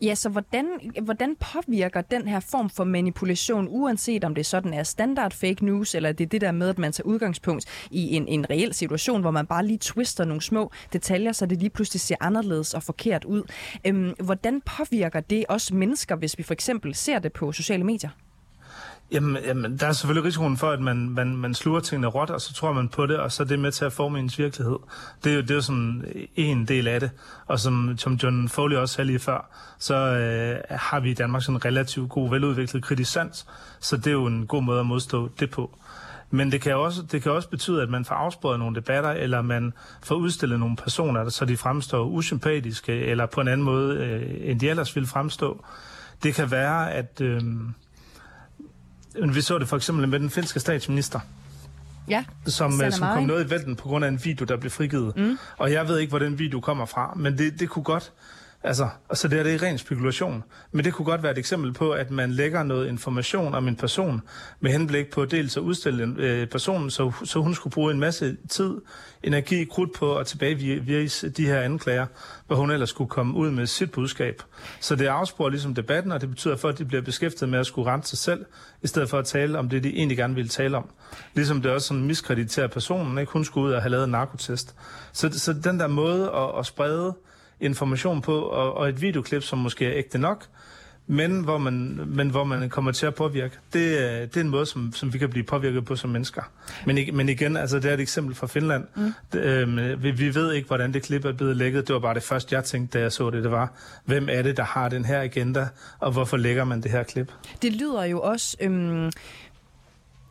Ja, 0.00 0.14
så 0.14 0.28
hvordan, 0.28 0.66
hvordan 1.02 1.36
påvirker 1.36 2.00
den 2.00 2.28
her 2.28 2.40
form 2.40 2.70
for 2.70 2.84
manipulation, 2.84 3.68
uanset 3.70 4.24
om 4.24 4.34
det 4.34 4.46
sådan 4.46 4.74
er 4.74 4.82
standard 4.82 5.32
fake 5.32 5.64
news, 5.64 5.94
eller 5.94 6.12
det 6.12 6.24
er 6.24 6.28
det 6.28 6.40
der 6.40 6.52
med, 6.52 6.68
at 6.68 6.78
man 6.78 6.92
tager 6.92 7.06
udgangspunkt 7.06 7.64
i 7.90 8.16
en, 8.16 8.28
en 8.28 8.50
reel 8.50 8.74
situation, 8.74 9.20
hvor 9.20 9.30
man 9.30 9.46
bare 9.46 9.66
lige 9.66 9.78
twister 9.78 10.24
nogle 10.24 10.42
små 10.42 10.70
detaljer, 10.92 11.32
så 11.32 11.46
det 11.46 11.58
lige 11.58 11.70
pludselig 11.70 12.00
ser 12.00 12.16
anderledes 12.20 12.74
og 12.74 12.82
forkert 12.82 13.24
ud. 13.24 13.42
Øhm, 13.86 14.14
hvordan 14.24 14.60
påvirker 14.60 15.20
det 15.20 15.44
os 15.48 15.72
mennesker, 15.72 16.16
hvis 16.16 16.38
vi 16.38 16.42
for 16.42 16.54
eksempel 16.54 16.94
ser 16.94 17.18
det 17.18 17.32
på 17.32 17.52
sociale 17.52 17.84
medier? 17.84 18.10
Jamen, 19.12 19.36
jamen, 19.44 19.76
der 19.76 19.86
er 19.86 19.92
selvfølgelig 19.92 20.24
risikoen 20.24 20.56
for, 20.56 20.70
at 20.70 20.80
man, 20.80 21.10
man, 21.10 21.36
man 21.36 21.54
sluger 21.54 21.80
tingene 21.80 22.06
råt, 22.06 22.30
og 22.30 22.40
så 22.40 22.54
tror 22.54 22.72
man 22.72 22.88
på 22.88 23.06
det, 23.06 23.18
og 23.18 23.32
så 23.32 23.42
er 23.42 23.46
det 23.46 23.58
med 23.58 23.72
til 23.72 23.84
at 23.84 23.92
forme 23.92 24.18
ens 24.18 24.38
virkelighed. 24.38 24.78
Det 25.24 25.32
er 25.32 25.36
jo, 25.36 25.42
det 25.42 25.50
er 25.50 25.54
jo 25.54 25.60
sådan 25.60 26.04
en 26.34 26.64
del 26.64 26.88
af 26.88 27.00
det. 27.00 27.10
Og 27.46 27.60
som, 27.60 27.94
som 27.98 28.14
John 28.14 28.48
Foley 28.48 28.76
også 28.76 28.94
sagde 28.94 29.06
lige 29.06 29.18
før, 29.18 29.50
så 29.78 29.94
øh, 29.94 30.56
har 30.70 31.00
vi 31.00 31.10
i 31.10 31.14
Danmark 31.14 31.42
sådan 31.42 31.56
en 31.56 31.64
relativt 31.64 32.10
god, 32.10 32.30
veludviklet 32.30 32.84
kritisk 32.84 33.12
sans, 33.12 33.46
så 33.80 33.96
det 33.96 34.06
er 34.06 34.12
jo 34.12 34.26
en 34.26 34.46
god 34.46 34.62
måde 34.62 34.80
at 34.80 34.86
modstå 34.86 35.30
det 35.40 35.50
på. 35.50 35.78
Men 36.30 36.52
det 36.52 36.60
kan, 36.60 36.76
også, 36.76 37.02
det 37.12 37.22
kan 37.22 37.32
også 37.32 37.48
betyde, 37.48 37.82
at 37.82 37.90
man 37.90 38.04
får 38.04 38.14
afsporet 38.14 38.58
nogle 38.58 38.76
debatter, 38.76 39.10
eller 39.10 39.42
man 39.42 39.72
får 40.02 40.14
udstillet 40.14 40.60
nogle 40.60 40.76
personer, 40.76 41.28
så 41.28 41.44
de 41.44 41.56
fremstår 41.56 42.04
usympatiske, 42.04 42.92
eller 42.92 43.26
på 43.26 43.40
en 43.40 43.48
anden 43.48 43.64
måde, 43.64 43.96
øh, 43.96 44.50
end 44.50 44.60
de 44.60 44.68
ellers 44.68 44.96
ville 44.96 45.06
fremstå. 45.06 45.64
Det 46.22 46.34
kan 46.34 46.50
være, 46.50 46.92
at... 46.92 47.20
Øh, 47.20 47.42
vi 49.34 49.40
så 49.40 49.58
det 49.58 49.68
for 49.68 49.76
eksempel 49.76 50.08
med 50.08 50.20
den 50.20 50.30
finske 50.30 50.60
statsminister. 50.60 51.20
Ja, 52.08 52.24
som, 52.46 52.82
øh, 52.82 52.92
som 52.92 53.08
kom 53.14 53.22
noget 53.22 53.46
i 53.46 53.50
vælten 53.50 53.76
på 53.76 53.88
grund 53.88 54.04
af 54.04 54.08
en 54.08 54.20
video, 54.24 54.44
der 54.44 54.56
blev 54.56 54.70
frigivet. 54.70 55.16
Mm. 55.16 55.38
Og 55.56 55.72
jeg 55.72 55.88
ved 55.88 55.98
ikke, 55.98 56.10
hvor 56.10 56.18
den 56.18 56.38
video 56.38 56.60
kommer 56.60 56.86
fra, 56.86 57.12
men 57.16 57.38
det, 57.38 57.60
det 57.60 57.68
kunne 57.68 57.82
godt 57.82 58.12
Altså, 58.66 58.88
så 59.14 59.28
det 59.28 59.38
er 59.38 59.42
det 59.42 59.62
ren 59.62 59.78
spekulation. 59.78 60.44
Men 60.72 60.84
det 60.84 60.94
kunne 60.94 61.06
godt 61.06 61.22
være 61.22 61.32
et 61.32 61.38
eksempel 61.38 61.72
på, 61.72 61.90
at 61.90 62.10
man 62.10 62.30
lægger 62.30 62.62
noget 62.62 62.88
information 62.88 63.54
om 63.54 63.68
en 63.68 63.76
person 63.76 64.22
med 64.60 64.72
henblik 64.72 65.10
på 65.10 65.24
dels 65.24 65.56
at 65.56 65.60
udstille 65.60 66.14
øh, 66.18 66.46
personen, 66.46 66.90
så, 66.90 67.12
så 67.24 67.40
hun 67.40 67.54
skulle 67.54 67.72
bruge 67.72 67.92
en 67.92 68.00
masse 68.00 68.36
tid, 68.48 68.74
energi, 69.22 69.64
krudt 69.64 69.94
på 69.94 70.16
at 70.16 70.26
tilbagevise 70.26 71.28
de 71.28 71.46
her 71.46 71.60
anklager, 71.60 72.06
hvor 72.46 72.56
hun 72.56 72.70
ellers 72.70 72.90
skulle 72.90 73.10
komme 73.10 73.34
ud 73.34 73.50
med 73.50 73.66
sit 73.66 73.90
budskab. 73.90 74.42
Så 74.80 74.96
det 74.96 75.06
afsporer 75.06 75.48
ligesom 75.48 75.74
debatten, 75.74 76.12
og 76.12 76.20
det 76.20 76.28
betyder, 76.28 76.54
at 76.54 76.60
folk 76.60 76.78
de 76.78 76.84
bliver 76.84 77.02
beskæftiget 77.02 77.48
med 77.48 77.58
at 77.58 77.66
skulle 77.66 77.90
rense 77.90 78.08
sig 78.08 78.18
selv, 78.18 78.44
i 78.82 78.86
stedet 78.86 79.10
for 79.10 79.18
at 79.18 79.24
tale 79.24 79.58
om 79.58 79.68
det, 79.68 79.84
de 79.84 79.96
egentlig 79.96 80.16
gerne 80.16 80.34
ville 80.34 80.48
tale 80.48 80.76
om. 80.76 80.90
Ligesom 81.34 81.62
det 81.62 81.70
også 81.70 81.86
sådan 81.86 82.04
miskrediterer 82.04 82.66
personen, 82.66 83.18
ikke? 83.18 83.32
Hun 83.32 83.44
skulle 83.44 83.68
ud 83.68 83.72
og 83.72 83.82
have 83.82 83.90
lavet 83.90 84.04
en 84.04 84.10
narkotest. 84.10 84.74
Så, 85.12 85.38
så 85.38 85.52
den 85.52 85.80
der 85.80 85.86
måde 85.86 86.30
at, 86.30 86.58
at 86.58 86.66
sprede 86.66 87.14
information 87.60 88.20
på, 88.22 88.38
og, 88.38 88.76
og 88.76 88.88
et 88.88 89.02
videoklip, 89.02 89.42
som 89.42 89.58
måske 89.58 89.86
er 89.86 89.92
ægte 89.94 90.18
nok, 90.18 90.46
men 91.06 91.40
hvor 91.40 91.58
man, 91.58 92.00
men 92.06 92.30
hvor 92.30 92.44
man 92.44 92.68
kommer 92.68 92.92
til 92.92 93.06
at 93.06 93.14
påvirke. 93.14 93.58
Det, 93.72 93.82
det 94.34 94.36
er 94.36 94.40
en 94.40 94.48
måde, 94.48 94.66
som, 94.66 94.92
som 94.92 95.12
vi 95.12 95.18
kan 95.18 95.30
blive 95.30 95.44
påvirket 95.44 95.84
på 95.84 95.96
som 95.96 96.10
mennesker. 96.10 96.42
Men, 96.86 97.16
men 97.16 97.28
igen, 97.28 97.56
altså, 97.56 97.76
det 97.76 97.90
er 97.90 97.94
et 97.94 98.00
eksempel 98.00 98.34
fra 98.34 98.46
Finland. 98.46 98.84
Mm. 98.96 99.12
Det, 99.32 99.40
øh, 99.40 100.02
vi, 100.02 100.10
vi 100.10 100.34
ved 100.34 100.52
ikke, 100.52 100.66
hvordan 100.66 100.94
det 100.94 101.02
klip 101.02 101.24
er 101.24 101.32
blevet 101.32 101.56
lægget. 101.56 101.88
Det 101.88 101.94
var 101.94 102.00
bare 102.00 102.14
det 102.14 102.22
første, 102.22 102.54
jeg 102.54 102.64
tænkte, 102.64 102.98
da 102.98 103.02
jeg 103.02 103.12
så 103.12 103.30
det. 103.30 103.42
Det 103.42 103.50
var, 103.50 103.72
hvem 104.04 104.28
er 104.30 104.42
det, 104.42 104.56
der 104.56 104.64
har 104.64 104.88
den 104.88 105.04
her 105.04 105.20
agenda, 105.20 105.68
og 105.98 106.12
hvorfor 106.12 106.36
lægger 106.36 106.64
man 106.64 106.80
det 106.80 106.90
her 106.90 107.02
klip? 107.02 107.32
Det 107.62 107.72
lyder 107.72 108.04
jo 108.04 108.20
også... 108.20 108.56
Øhm 108.60 109.10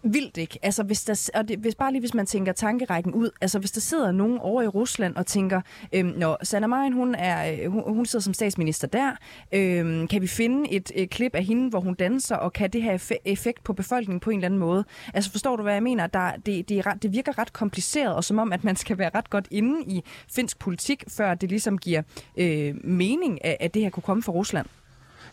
vildt, 0.06 0.38
ikke? 0.38 0.60
Altså, 0.62 0.84
hvis, 0.84 1.04
der, 1.04 1.30
og 1.34 1.48
det, 1.48 1.60
hvis 1.60 1.76
bare 1.76 1.92
lige 1.92 2.00
hvis 2.00 2.14
man 2.14 2.26
tænker 2.26 2.52
tankerækken 2.54 3.14
ud, 3.14 3.30
altså 3.42 3.60
hvis 3.60 3.72
der 3.72 3.82
sidder 3.82 4.12
nogen 4.12 4.40
over 4.40 4.62
i 4.62 4.68
Rusland 4.68 5.16
og 5.16 5.26
tænker, 5.26 5.62
øhm, 5.94 6.08
når 6.08 6.38
Sanna 6.44 6.68
Marin, 6.68 6.94
hun, 6.94 7.16
er, 7.16 7.52
øh, 7.52 7.72
hun, 7.72 7.84
hun 7.94 8.06
sidder 8.06 8.24
som 8.24 8.34
statsminister 8.34 8.88
der, 8.88 9.12
øhm, 9.52 10.08
kan 10.08 10.22
vi 10.22 10.28
finde 10.28 10.72
et, 10.72 10.92
et 10.96 11.10
klip 11.10 11.36
af 11.36 11.44
hende, 11.44 11.70
hvor 11.70 11.80
hun 11.80 11.94
danser, 11.94 12.36
og 12.36 12.54
kan 12.54 12.70
det 12.70 12.84
have 12.84 13.00
effekt 13.26 13.64
på 13.64 13.74
befolkningen 13.74 14.20
på 14.20 14.30
en 14.30 14.38
eller 14.38 14.46
anden 14.46 14.60
måde? 14.60 14.86
Altså, 15.14 15.32
forstår 15.32 15.56
du, 15.56 15.64
hvad 15.64 15.74
jeg 15.74 15.84
mener? 15.84 16.08
Der, 16.08 16.32
det, 16.46 16.70
det, 16.70 16.78
er, 16.78 16.94
det 16.94 17.12
virker 17.12 17.38
ret 17.40 17.54
kompliceret, 17.54 18.16
og 18.16 18.24
som 18.24 18.40
om, 18.40 18.54
at 18.54 18.64
man 18.64 18.76
skal 18.76 18.98
være 18.98 19.10
ret 19.16 19.30
godt 19.30 19.48
inde 19.52 19.84
i 19.88 20.04
finsk 20.36 20.60
politik, 20.60 21.04
før 21.08 21.34
det 21.34 21.50
ligesom 21.50 21.78
giver 21.78 22.02
øh, 22.38 22.76
mening, 22.84 23.46
at, 23.46 23.58
at 23.60 23.74
det 23.74 23.82
her 23.82 23.90
kunne 23.90 24.04
komme 24.04 24.24
fra 24.24 24.32
Rusland. 24.32 24.66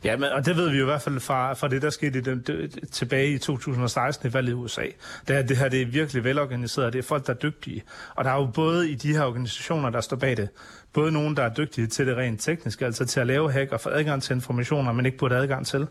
Ja, 0.04 0.16
men, 0.16 0.28
og 0.28 0.46
det 0.46 0.56
ved 0.56 0.70
vi 0.70 0.76
jo 0.76 0.82
i 0.82 0.84
hvert 0.84 1.02
fald 1.02 1.20
fra, 1.20 1.52
fra 1.52 1.68
det, 1.68 1.82
der 1.82 1.90
skete 1.90 2.18
i 2.18 2.22
den, 2.22 2.42
det, 2.46 2.78
tilbage 2.92 3.30
i 3.30 3.38
2016 3.38 4.28
i 4.28 4.34
valget 4.34 4.50
i 4.50 4.54
USA. 4.54 4.84
Det, 5.28 5.36
er, 5.36 5.42
det 5.42 5.56
her 5.56 5.68
det 5.68 5.82
er 5.82 5.86
virkelig 5.86 6.24
velorganiseret, 6.24 6.92
det 6.92 6.98
er 6.98 7.02
folk, 7.02 7.26
der 7.26 7.32
er 7.32 7.36
dygtige. 7.36 7.82
Og 8.14 8.24
der 8.24 8.30
er 8.30 8.36
jo 8.36 8.46
både 8.46 8.90
i 8.90 8.94
de 8.94 9.12
her 9.12 9.24
organisationer, 9.24 9.90
der 9.90 10.00
står 10.00 10.16
bag 10.16 10.36
det, 10.36 10.48
både 10.92 11.12
nogen, 11.12 11.36
der 11.36 11.42
er 11.42 11.54
dygtige 11.54 11.86
til 11.86 12.06
det 12.06 12.16
rent 12.16 12.40
tekniske, 12.40 12.84
altså 12.84 13.04
til 13.04 13.20
at 13.20 13.26
lave 13.26 13.52
hack 13.52 13.72
og 13.72 13.80
få 13.80 13.88
adgang 13.88 14.22
til 14.22 14.34
informationer, 14.34 14.92
men 14.92 15.06
ikke 15.06 15.18
burde 15.18 15.36
adgang 15.36 15.66
til. 15.66 15.86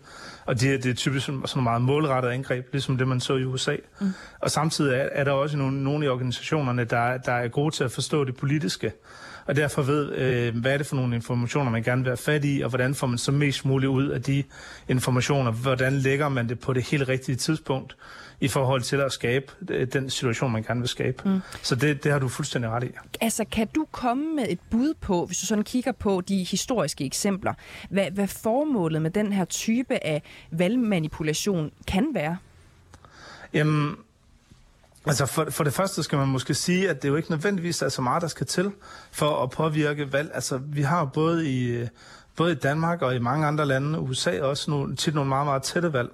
Og 0.45 0.61
det, 0.61 0.83
det 0.83 0.89
er 0.89 0.95
typisk 0.95 1.25
sådan 1.25 1.41
nogle 1.55 1.63
meget 1.63 1.81
målrettet 1.81 2.29
angreb, 2.29 2.67
ligesom 2.71 2.97
det, 2.97 3.07
man 3.07 3.19
så 3.19 3.35
i 3.35 3.43
USA. 3.43 3.75
Mm. 3.99 4.13
Og 4.39 4.51
samtidig 4.51 4.93
er, 4.93 5.09
er 5.11 5.23
der 5.23 5.31
også 5.31 5.57
nogle, 5.57 5.83
nogle 5.83 6.05
i 6.05 6.07
organisationerne, 6.07 6.83
der, 6.83 7.17
der 7.17 7.33
er 7.33 7.47
gode 7.47 7.75
til 7.75 7.83
at 7.83 7.91
forstå 7.91 8.23
det 8.23 8.35
politiske 8.35 8.91
og 9.51 9.57
derfor 9.57 9.81
ved, 9.81 10.11
øh, 10.11 10.57
hvad 10.57 10.73
er 10.73 10.77
det 10.77 10.87
for 10.87 10.95
nogle 10.95 11.15
informationer, 11.15 11.71
man 11.71 11.83
gerne 11.83 12.03
vil 12.03 12.09
have 12.09 12.17
fat 12.17 12.45
i, 12.45 12.61
og 12.61 12.69
hvordan 12.69 12.95
får 12.95 13.07
man 13.07 13.17
så 13.17 13.31
mest 13.31 13.65
muligt 13.65 13.89
ud 13.89 14.07
af 14.07 14.21
de 14.21 14.43
informationer, 14.87 15.51
hvordan 15.51 15.93
lægger 15.93 16.29
man 16.29 16.49
det 16.49 16.59
på 16.59 16.73
det 16.73 16.83
helt 16.83 17.07
rigtige 17.07 17.35
tidspunkt, 17.35 17.97
i 18.41 18.47
forhold 18.47 18.81
til 18.81 18.95
at 18.95 19.11
skabe 19.11 19.51
øh, 19.69 19.87
den 19.93 20.09
situation, 20.09 20.51
man 20.51 20.63
gerne 20.63 20.79
vil 20.79 20.89
skabe. 20.89 21.29
Mm. 21.29 21.39
Så 21.61 21.75
det, 21.75 22.03
det 22.03 22.11
har 22.11 22.19
du 22.19 22.27
fuldstændig 22.27 22.71
ret 22.71 22.83
i. 22.83 22.87
Altså, 23.21 23.45
kan 23.51 23.67
du 23.75 23.85
komme 23.91 24.35
med 24.35 24.45
et 24.49 24.59
bud 24.69 24.93
på, 25.01 25.25
hvis 25.25 25.37
du 25.37 25.45
sådan 25.45 25.63
kigger 25.63 25.91
på 25.91 26.21
de 26.21 26.43
historiske 26.43 27.05
eksempler, 27.05 27.53
hvad, 27.89 28.11
hvad 28.11 28.27
formålet 28.27 29.01
med 29.01 29.11
den 29.11 29.33
her 29.33 29.45
type 29.45 30.05
af 30.05 30.23
valgmanipulation 30.51 31.71
kan 31.87 32.07
være? 32.13 32.37
Jamen, 33.53 33.95
Altså 35.05 35.25
for, 35.25 35.49
for 35.49 35.63
det 35.63 35.73
første 35.73 36.03
skal 36.03 36.17
man 36.17 36.27
måske 36.27 36.53
sige, 36.53 36.89
at 36.89 37.03
det 37.03 37.09
jo 37.09 37.15
ikke 37.15 37.31
nødvendigvis 37.31 37.81
er 37.81 37.89
så 37.89 38.01
meget, 38.01 38.21
der 38.21 38.27
skal 38.27 38.47
til 38.47 38.71
for 39.11 39.43
at 39.43 39.49
påvirke 39.49 40.13
valg. 40.13 40.31
Altså 40.33 40.57
vi 40.57 40.81
har 40.81 41.05
både 41.05 41.49
i, 41.51 41.87
både 42.35 42.51
i 42.51 42.55
Danmark 42.55 43.01
og 43.01 43.15
i 43.15 43.19
mange 43.19 43.47
andre 43.47 43.65
lande, 43.65 43.99
USA 43.99 44.41
også 44.41 44.71
nogle, 44.71 44.95
tit 44.95 45.15
nogle 45.15 45.29
meget, 45.29 45.45
meget 45.45 45.63
tætte 45.63 45.93
valg. 45.93 46.09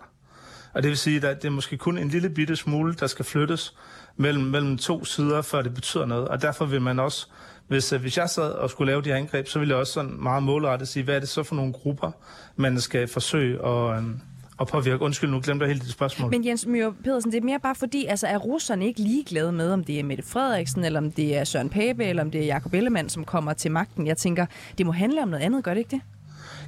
Og 0.73 0.83
det 0.83 0.89
vil 0.89 0.97
sige, 0.97 1.27
at 1.27 1.41
det 1.41 1.47
er 1.47 1.51
måske 1.51 1.77
kun 1.77 1.97
en 1.97 2.09
lille 2.09 2.29
bitte 2.29 2.55
smule, 2.55 2.93
der 2.93 3.07
skal 3.07 3.25
flyttes 3.25 3.73
mellem, 4.15 4.43
mellem 4.43 4.77
to 4.77 5.05
sider, 5.05 5.41
før 5.41 5.61
det 5.61 5.73
betyder 5.73 6.05
noget. 6.05 6.27
Og 6.27 6.41
derfor 6.41 6.65
vil 6.65 6.81
man 6.81 6.99
også, 6.99 7.27
hvis, 7.67 7.93
øh, 7.93 8.01
hvis 8.01 8.17
jeg 8.17 8.29
sad 8.29 8.51
og 8.51 8.69
skulle 8.69 8.91
lave 8.91 9.01
de 9.01 9.13
angreb, 9.13 9.47
så 9.47 9.59
ville 9.59 9.71
jeg 9.71 9.79
også 9.79 9.93
sådan 9.93 10.23
meget 10.23 10.43
målrettet 10.43 10.87
sige, 10.87 11.03
hvad 11.03 11.15
er 11.15 11.19
det 11.19 11.29
så 11.29 11.43
for 11.43 11.55
nogle 11.55 11.73
grupper, 11.73 12.11
man 12.55 12.81
skal 12.81 13.07
forsøge 13.07 13.65
at, 13.65 13.97
øhm, 13.97 14.21
og 14.57 14.67
påvirke. 14.67 15.03
Undskyld, 15.03 15.29
nu 15.29 15.41
glemte 15.43 15.63
jeg 15.63 15.73
helt 15.73 15.83
det 15.83 15.91
spørgsmål. 15.91 16.31
Men 16.31 16.45
Jens 16.45 16.65
Møller 16.65 16.91
Pedersen, 17.03 17.31
det 17.31 17.37
er 17.37 17.45
mere 17.45 17.59
bare 17.59 17.75
fordi, 17.75 18.05
altså 18.05 18.27
er 18.27 18.37
russerne 18.37 18.85
ikke 18.85 18.99
ligeglade 18.99 19.51
med, 19.51 19.71
om 19.71 19.83
det 19.83 19.99
er 19.99 20.03
Mette 20.03 20.23
Frederiksen, 20.23 20.83
eller 20.83 20.99
om 20.99 21.11
det 21.11 21.37
er 21.37 21.43
Søren 21.43 21.69
Pape, 21.69 22.05
eller 22.05 22.23
om 22.23 22.31
det 22.31 22.41
er 22.41 22.45
Jakob 22.45 22.73
Ellemann, 22.73 23.09
som 23.09 23.25
kommer 23.25 23.53
til 23.53 23.71
magten. 23.71 24.07
Jeg 24.07 24.17
tænker, 24.17 24.45
det 24.77 24.85
må 24.85 24.91
handle 24.91 25.23
om 25.23 25.29
noget 25.29 25.43
andet, 25.43 25.63
gør 25.63 25.73
det 25.73 25.79
ikke 25.79 25.91
det? 25.91 26.01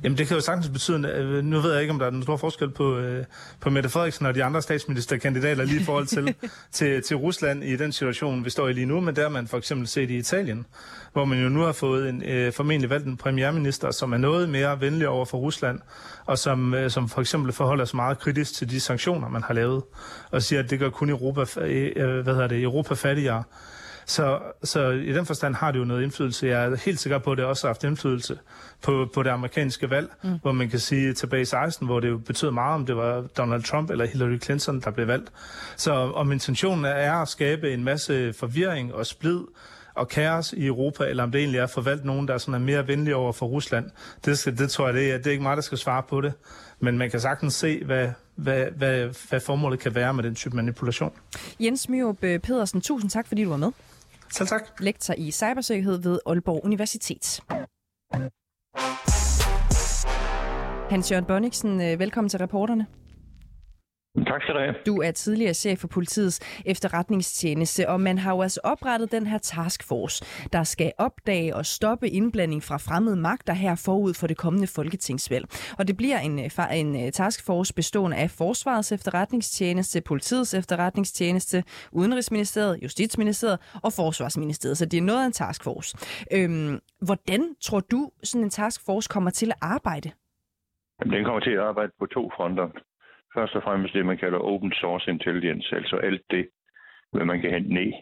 Jamen 0.04 0.18
det 0.18 0.28
kan 0.28 0.36
jo 0.38 0.42
sagtens 0.42 0.70
betyde, 0.70 1.08
øh, 1.08 1.44
nu 1.44 1.60
ved 1.60 1.72
jeg 1.72 1.82
ikke, 1.82 1.94
om 1.94 2.00
der 2.00 2.06
er 2.06 2.12
en 2.12 2.24
stor 2.24 2.38
forskel 2.38 2.70
på, 2.70 2.98
øh, 2.98 3.26
på 3.60 3.70
Mette 3.70 3.90
Frederiksen 3.90 4.26
og 4.26 4.36
de 4.36 4.44
andre 4.44 4.62
statsministerkandidater 4.62 5.64
lige 5.64 5.82
i 5.82 5.84
forhold 5.84 6.06
til, 6.06 6.36
til, 6.72 7.04
til 7.04 7.18
Rusland 7.18 7.64
i 7.64 7.76
den 7.76 7.92
situation, 7.92 8.46
vi 8.46 8.50
står 8.50 8.68
i 8.68 8.74
lige 8.74 8.86
nu, 8.86 9.00
men 9.02 9.16
der 9.16 9.22
har 9.22 9.30
man 9.30 9.48
for 9.48 9.58
eksempel 9.58 9.88
set 9.88 10.10
i 10.10 10.18
Italien, 10.18 10.66
hvor 11.14 11.26
man 11.26 11.44
jo 11.44 11.50
nu 11.50 11.62
har 11.62 11.72
fået 11.72 12.10
en, 12.10 12.24
øh, 12.24 12.54
formentlig 12.54 12.90
valgt 12.90 13.08
en 13.08 13.18
premierminister, 13.18 13.92
som 13.92 14.14
er 14.14 14.18
noget 14.18 14.50
mere 14.50 14.82
venlig 14.82 15.08
over 15.08 15.26
for 15.26 15.38
Rusland, 15.38 15.80
og 16.26 16.38
som, 16.38 16.74
øh, 16.74 16.90
som 16.90 17.10
for 17.10 17.22
eksempel 17.22 17.54
forholder 17.54 17.86
sig 17.86 17.96
meget 17.96 18.20
kritisk 18.20 18.54
til 18.54 18.70
de 18.70 18.80
sanktioner, 18.80 19.30
man 19.30 19.44
har 19.44 19.54
lavet, 19.54 19.84
og 20.32 20.44
siger, 20.44 20.64
at 20.64 20.70
det 20.70 20.80
gør 20.80 20.90
kun 20.90 21.10
Europa, 21.10 21.62
øh, 21.62 22.24
hvad 22.24 22.34
hedder 22.34 22.48
det, 22.48 22.64
Europa 22.64 22.94
fattigere. 22.94 23.44
Så, 24.10 24.40
så 24.64 24.90
i 24.90 25.14
den 25.14 25.26
forstand 25.26 25.56
har 25.56 25.72
det 25.72 25.80
jo 25.80 25.84
noget 25.84 26.04
indflydelse. 26.04 26.48
Jeg 26.48 26.66
er 26.66 26.76
helt 26.76 27.00
sikker 27.00 27.18
på, 27.18 27.32
at 27.32 27.38
det 27.38 27.46
også 27.46 27.68
har 27.68 27.74
haft 27.74 27.84
indflydelse 27.84 28.40
på, 28.82 29.10
på 29.14 29.24
det 29.24 29.30
amerikanske 29.30 29.90
valg, 29.90 30.10
mm. 30.24 30.40
hvor 30.42 30.52
man 30.52 30.70
kan 30.70 30.80
sige 30.80 31.14
tilbage 31.14 31.42
i 31.42 31.46
16, 31.46 31.88
hvor 31.88 32.00
det 32.00 32.10
jo 32.10 32.18
betød 32.18 32.52
meget, 32.52 32.76
om 32.76 32.86
det 32.86 32.96
var 32.96 33.22
Donald 33.22 33.64
Trump 33.64 33.90
eller 33.90 34.06
Hillary 34.06 34.40
Clinton, 34.40 34.80
der 34.80 34.92
blev 34.92 35.08
valgt. 35.08 35.32
Så 35.78 35.92
om 35.92 36.32
intentionen 36.32 36.86
er 36.86 37.14
at 37.14 37.28
skabe 37.28 37.74
en 37.74 37.84
masse 37.84 38.34
forvirring 38.34 38.94
og 38.94 39.06
splid, 39.06 39.40
og 39.94 40.08
kaos 40.08 40.54
i 40.54 40.66
Europa, 40.66 41.04
eller 41.04 41.24
om 41.24 41.32
det 41.32 41.40
egentlig 41.40 41.60
er 41.60 41.68
forvalgt 41.68 42.06
nogen, 42.06 42.28
der 42.28 42.38
sådan 42.38 42.54
er 42.54 42.60
mere 42.60 42.88
venlige 42.88 43.16
over 43.16 43.32
for 43.32 43.46
Rusland. 43.46 43.90
Det, 44.26 44.40
skal, 44.40 44.58
det 44.58 44.72
tror 44.72 44.86
jeg, 44.86 44.94
det 44.94 45.12
er, 45.12 45.18
det 45.18 45.28
er 45.28 45.32
ikke 45.32 45.44
mig, 45.44 45.56
der 45.58 45.62
skal 45.62 45.78
svare 45.78 46.04
på 46.04 46.22
det. 46.22 46.34
Men 46.80 46.98
man 46.98 47.10
kan 47.10 47.20
sagtens 47.20 47.54
se, 47.54 47.84
hvad, 47.86 48.10
hvad, 48.36 48.66
hvad, 48.78 49.10
hvad 49.30 49.40
formålet 49.40 49.80
kan 49.80 49.96
være 49.96 50.14
med 50.14 50.24
den 50.24 50.36
type 50.36 50.56
manipulation. 50.56 51.12
Jens 51.60 51.90
Myrup 51.90 52.18
Pedersen, 52.20 52.82
tusind 52.82 53.12
tak, 53.12 53.28
fordi 53.28 53.44
du 53.44 53.50
var 53.50 53.58
med. 53.58 53.72
Selv 54.32 54.48
tak. 54.48 54.62
Lektor 54.80 55.14
i 55.18 55.32
cybersikkerhed 55.32 55.98
ved 56.02 56.20
Aalborg 56.26 56.66
Universitet. 56.66 57.42
Hans-Jørgen 60.90 61.26
Bonniksen, 61.26 61.82
øh, 61.82 62.00
velkommen 62.00 62.30
til 62.30 62.40
reporterne. 62.40 62.86
Tak 64.16 64.42
skal 64.42 64.56
du 64.56 64.60
have. 64.60 64.76
Du 64.86 65.02
er 65.02 65.12
tidligere 65.12 65.54
chef 65.54 65.80
for 65.80 65.88
politiets 65.88 66.62
efterretningstjeneste, 66.66 67.90
og 67.90 68.02
man 68.02 68.18
har 68.18 68.36
jo 68.36 68.42
altså 68.42 68.60
oprettet 68.64 69.12
den 69.12 69.28
her 69.28 69.38
taskforce, 69.38 70.48
der 70.54 70.64
skal 70.64 70.92
opdage 70.98 71.56
og 71.56 71.66
stoppe 71.66 72.10
indblanding 72.10 72.64
fra 72.64 72.78
fremmede 72.78 73.16
magter 73.16 73.54
her 73.54 73.76
forud 73.86 74.14
for 74.14 74.28
det 74.28 74.38
kommende 74.38 74.68
folketingsvalg. 74.68 75.46
Og 75.80 75.88
det 75.88 75.98
bliver 75.98 76.20
en, 76.20 76.40
en 76.74 77.06
øh, 77.06 77.12
taskforce 77.12 77.74
bestående 77.74 78.18
af 78.18 78.30
Forsvarets 78.32 78.92
efterretningstjeneste, 78.92 80.02
politiets 80.02 80.54
efterretningstjeneste, 80.54 81.64
Udenrigsministeriet, 81.92 82.84
Justitsministeriet 82.84 83.60
og 83.84 83.94
Forsvarsministeriet. 83.94 84.78
Så 84.78 84.86
det 84.86 84.98
er 84.98 85.02
noget 85.02 85.22
af 85.22 85.26
en 85.26 85.32
taskforce. 85.32 85.98
Øhm, 86.34 86.80
hvordan 87.02 87.56
tror 87.62 87.80
du, 87.80 88.12
sådan 88.24 88.44
en 88.44 88.50
taskforce 88.50 89.10
kommer 89.10 89.30
til 89.30 89.52
at 89.52 89.58
arbejde? 89.62 90.12
Den 91.04 91.24
kommer 91.24 91.40
til 91.40 91.52
at 91.52 91.60
arbejde 91.60 91.92
på 92.00 92.06
to 92.06 92.32
fronter. 92.36 92.68
Først 93.34 93.56
og 93.56 93.64
fremmest 93.64 93.94
det, 93.94 94.06
man 94.06 94.18
kalder 94.18 94.40
open 94.40 94.74
source 94.74 95.12
intelligence, 95.12 95.76
altså 95.76 95.96
alt 95.96 96.22
det, 96.32 96.50
hvad 97.12 97.26
man 97.26 97.42
kan 97.42 97.52
hente 97.52 97.74
ned 97.74 97.94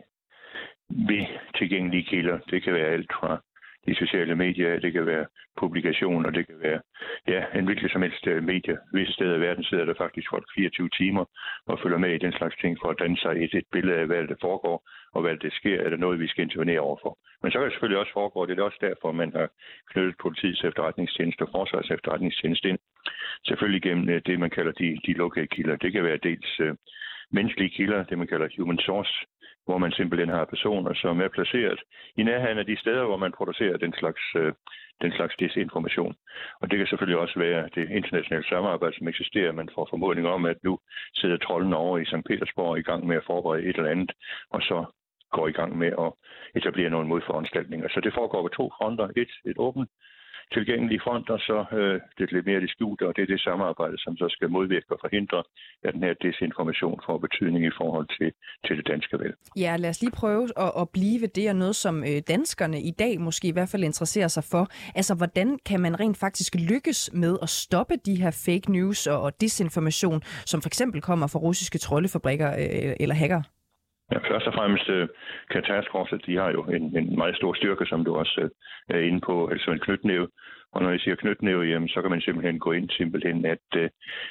ved 0.89 1.25
tilgængelige 1.57 2.03
kilder. 2.03 2.39
Det 2.49 2.63
kan 2.63 2.73
være 2.73 2.87
alt 2.87 3.11
fra 3.13 3.41
de 3.87 3.95
sociale 3.95 4.35
medier, 4.35 4.79
det 4.79 4.93
kan 4.93 5.05
være 5.05 5.25
publikationer, 5.57 6.29
det 6.29 6.47
kan 6.47 6.59
være 6.59 6.79
ja, 7.27 7.41
en 7.59 7.65
hvilket 7.65 7.91
som 7.91 8.01
helst 8.01 8.27
øh, 8.27 8.43
medie. 8.43 8.77
Visse 8.93 9.13
steder 9.13 9.35
i 9.35 9.39
verden 9.39 9.63
sidder 9.63 9.85
der 9.85 9.93
faktisk 9.97 10.27
folk 10.29 10.45
24 10.55 10.89
timer 10.89 11.25
og 11.67 11.79
følger 11.83 11.97
med 11.97 12.11
i 12.13 12.23
den 12.25 12.31
slags 12.31 12.55
ting 12.61 12.77
for 12.81 12.89
at 12.89 12.99
danne 12.99 13.17
sig 13.17 13.31
et, 13.43 13.53
et 13.53 13.67
billede 13.71 13.97
af, 13.97 14.05
hvad 14.05 14.27
der 14.27 14.35
foregår 14.41 14.77
og 15.13 15.21
hvad 15.21 15.35
der 15.37 15.49
sker. 15.51 15.81
Er 15.81 15.89
der 15.89 15.97
noget, 15.97 16.19
vi 16.19 16.27
skal 16.27 16.43
intervenere 16.43 16.79
overfor? 16.79 17.17
Men 17.41 17.51
så 17.51 17.57
kan 17.57 17.65
det 17.65 17.73
selvfølgelig 17.73 17.99
også 17.99 18.13
foregå, 18.13 18.45
det 18.45 18.59
er 18.59 18.63
også 18.63 18.81
derfor, 18.81 19.11
man 19.11 19.31
har 19.35 19.49
knyttet 19.91 20.15
politiets 20.21 20.63
efterretningstjeneste 20.63 21.41
og 21.41 21.49
forsvars 21.51 21.91
efterretningstjeneste 21.91 22.69
ind. 22.69 22.79
Selvfølgelig 23.45 23.81
gennem 23.81 24.09
øh, 24.09 24.21
det, 24.25 24.39
man 24.39 24.49
kalder 24.49 24.71
de, 24.71 24.97
de 25.05 25.13
lukkede 25.13 25.47
kilder. 25.47 25.75
Det 25.75 25.91
kan 25.91 26.03
være 26.03 26.17
dels 26.17 26.59
øh, 26.59 26.75
menneskelige 27.31 27.69
kilder, 27.69 28.03
det 28.03 28.17
man 28.17 28.27
kalder 28.27 28.47
human 28.57 28.79
source, 28.79 29.13
hvor 29.67 29.77
man 29.77 29.91
simpelthen 29.91 30.29
har 30.29 30.45
personer, 30.45 30.93
som 30.93 31.21
er 31.21 31.27
placeret 31.27 31.79
i 32.17 32.23
nærheden 32.23 32.57
af 32.57 32.65
de 32.65 32.77
steder, 32.79 33.03
hvor 33.05 33.17
man 33.17 33.31
producerer 33.31 33.77
den 33.77 33.93
slags, 33.99 34.23
øh, 34.35 34.53
den 35.01 35.11
slags 35.11 35.35
desinformation. 35.39 36.15
Og 36.61 36.71
det 36.71 36.77
kan 36.77 36.87
selvfølgelig 36.87 37.19
også 37.19 37.39
være 37.39 37.69
det 37.75 37.89
internationale 37.99 38.47
samarbejde, 38.49 38.97
som 38.97 39.07
eksisterer. 39.07 39.51
Man 39.51 39.69
får 39.75 39.87
formodning 39.89 40.27
om, 40.27 40.45
at 40.45 40.57
nu 40.63 40.79
sidder 41.13 41.37
trolden 41.37 41.73
over 41.73 41.97
i 41.97 42.05
St. 42.05 42.27
Petersborg 42.27 42.77
i 42.77 42.87
gang 42.89 43.07
med 43.07 43.15
at 43.15 43.25
forberede 43.25 43.63
et 43.69 43.77
eller 43.77 43.91
andet, 43.91 44.11
og 44.49 44.61
så 44.61 44.85
går 45.31 45.47
i 45.47 45.51
gang 45.59 45.77
med 45.77 45.91
at 46.05 46.09
etablere 46.55 46.89
nogle 46.89 47.07
modforanstaltninger. 47.07 47.87
Så 47.89 47.99
det 48.03 48.13
foregår 48.13 48.41
på 48.41 48.47
to 48.47 48.71
fronter. 48.77 49.07
Et, 49.15 49.31
et 49.45 49.57
åbent 49.57 49.89
tilgængelige 50.53 51.01
front, 51.03 51.29
og 51.29 51.39
så 51.39 51.65
øh, 51.79 52.01
det 52.17 52.31
lidt 52.31 52.45
mere 52.45 52.61
det 52.61 52.69
skjulte, 52.69 53.07
og 53.07 53.15
det 53.15 53.21
er 53.21 53.25
det 53.25 53.41
samarbejde, 53.41 53.97
som 53.97 54.17
så 54.17 54.27
skal 54.29 54.49
modvirke 54.49 54.91
og 54.91 54.99
forhindre, 55.01 55.43
at 55.83 55.93
den 55.93 56.03
her 56.03 56.13
desinformation 56.13 56.99
får 57.05 57.17
betydning 57.17 57.65
i 57.65 57.77
forhold 57.77 58.07
til, 58.17 58.31
til 58.65 58.77
det 58.77 58.87
danske 58.87 59.19
valg. 59.19 59.35
Ja, 59.57 59.75
lad 59.75 59.89
os 59.89 60.01
lige 60.01 60.11
prøve 60.11 60.47
at, 60.65 60.71
at 60.81 60.89
blive 60.89 61.21
ved 61.21 61.27
det, 61.27 61.49
og 61.49 61.55
noget 61.55 61.75
som 61.75 62.03
øh, 62.03 62.21
danskerne 62.27 62.81
i 62.81 62.91
dag 62.91 63.21
måske 63.21 63.47
i 63.47 63.51
hvert 63.51 63.69
fald 63.69 63.83
interesserer 63.83 64.27
sig 64.27 64.43
for. 64.43 64.63
Altså, 64.95 65.15
hvordan 65.15 65.59
kan 65.65 65.79
man 65.79 65.99
rent 65.99 66.17
faktisk 66.17 66.55
lykkes 66.55 67.09
med 67.13 67.37
at 67.41 67.49
stoppe 67.49 67.95
de 68.05 68.15
her 68.21 68.31
fake 68.45 68.71
news 68.71 69.07
og, 69.07 69.21
og 69.21 69.41
desinformation, 69.41 70.21
som 70.45 70.61
for 70.61 70.69
eksempel 70.69 71.01
kommer 71.01 71.27
fra 71.27 71.39
russiske 71.39 71.77
troldefabrikker 71.77 72.49
øh, 72.51 72.95
eller 72.99 73.15
hacker? 73.15 73.41
Ja, 74.11 74.17
først 74.17 74.47
og 74.47 74.53
fremmest 74.53 74.89
øh, 74.89 75.07
kan 75.51 75.63
de 76.27 76.37
har 76.37 76.51
jo 76.51 76.63
en, 76.63 76.97
en 76.97 77.17
meget 77.17 77.35
stor 77.35 77.53
styrke, 77.53 77.85
som 77.85 78.05
du 78.05 78.15
også 78.15 78.41
øh, 78.41 78.49
er 78.89 78.99
inde 78.99 79.21
på, 79.21 79.47
altså 79.47 79.71
en 79.71 79.79
knytnæve. 79.79 80.27
Og 80.71 80.81
når 80.81 80.89
jeg 80.91 80.99
siger 80.99 81.15
knytnæve, 81.15 81.63
jamen, 81.63 81.89
så 81.89 82.01
kan 82.01 82.11
man 82.11 82.21
simpelthen 82.21 82.59
gå 82.59 82.71
ind 82.71 82.89
simpelthen 82.89 83.45
at, 83.45 83.67
øh, 83.75 83.89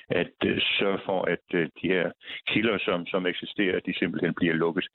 at 0.09 0.33
sørge 0.79 1.01
for, 1.05 1.23
at 1.25 1.45
de 1.53 1.89
her 1.95 2.11
kilder, 2.49 2.79
som, 2.79 3.07
som 3.07 3.27
eksisterer, 3.27 3.81
de 3.81 3.99
simpelthen 3.99 4.35
bliver 4.35 4.55
lukket. 4.55 4.87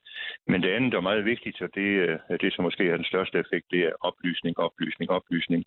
Men 0.48 0.64
det 0.64 0.70
andet, 0.70 0.92
der 0.92 0.98
er 0.98 1.10
meget 1.12 1.26
vigtigt, 1.26 1.62
og 1.62 1.70
det, 1.76 2.20
det 2.42 2.54
som 2.54 2.64
måske 2.64 2.90
er 2.90 2.96
den 2.96 3.06
største 3.06 3.38
effekt, 3.40 3.66
det 3.72 3.80
er 3.80 3.94
oplysning, 4.02 4.60
oplysning, 4.60 5.12
oplysning. 5.12 5.64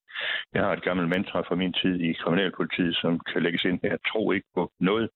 Jeg 0.55 0.63
har 0.63 0.73
et 0.73 0.83
gammelt 0.83 1.09
mantra 1.09 1.41
fra 1.41 1.55
min 1.55 1.73
tid 1.73 2.01
i 2.01 2.13
kriminalpolitiet, 2.13 2.97
som 2.97 3.21
kan 3.33 3.43
lægges 3.43 3.65
ind 3.65 3.81
her. 3.83 3.97
Tro 4.11 4.33
ikke 4.33 4.49
på 4.55 4.71
noget, 4.81 5.09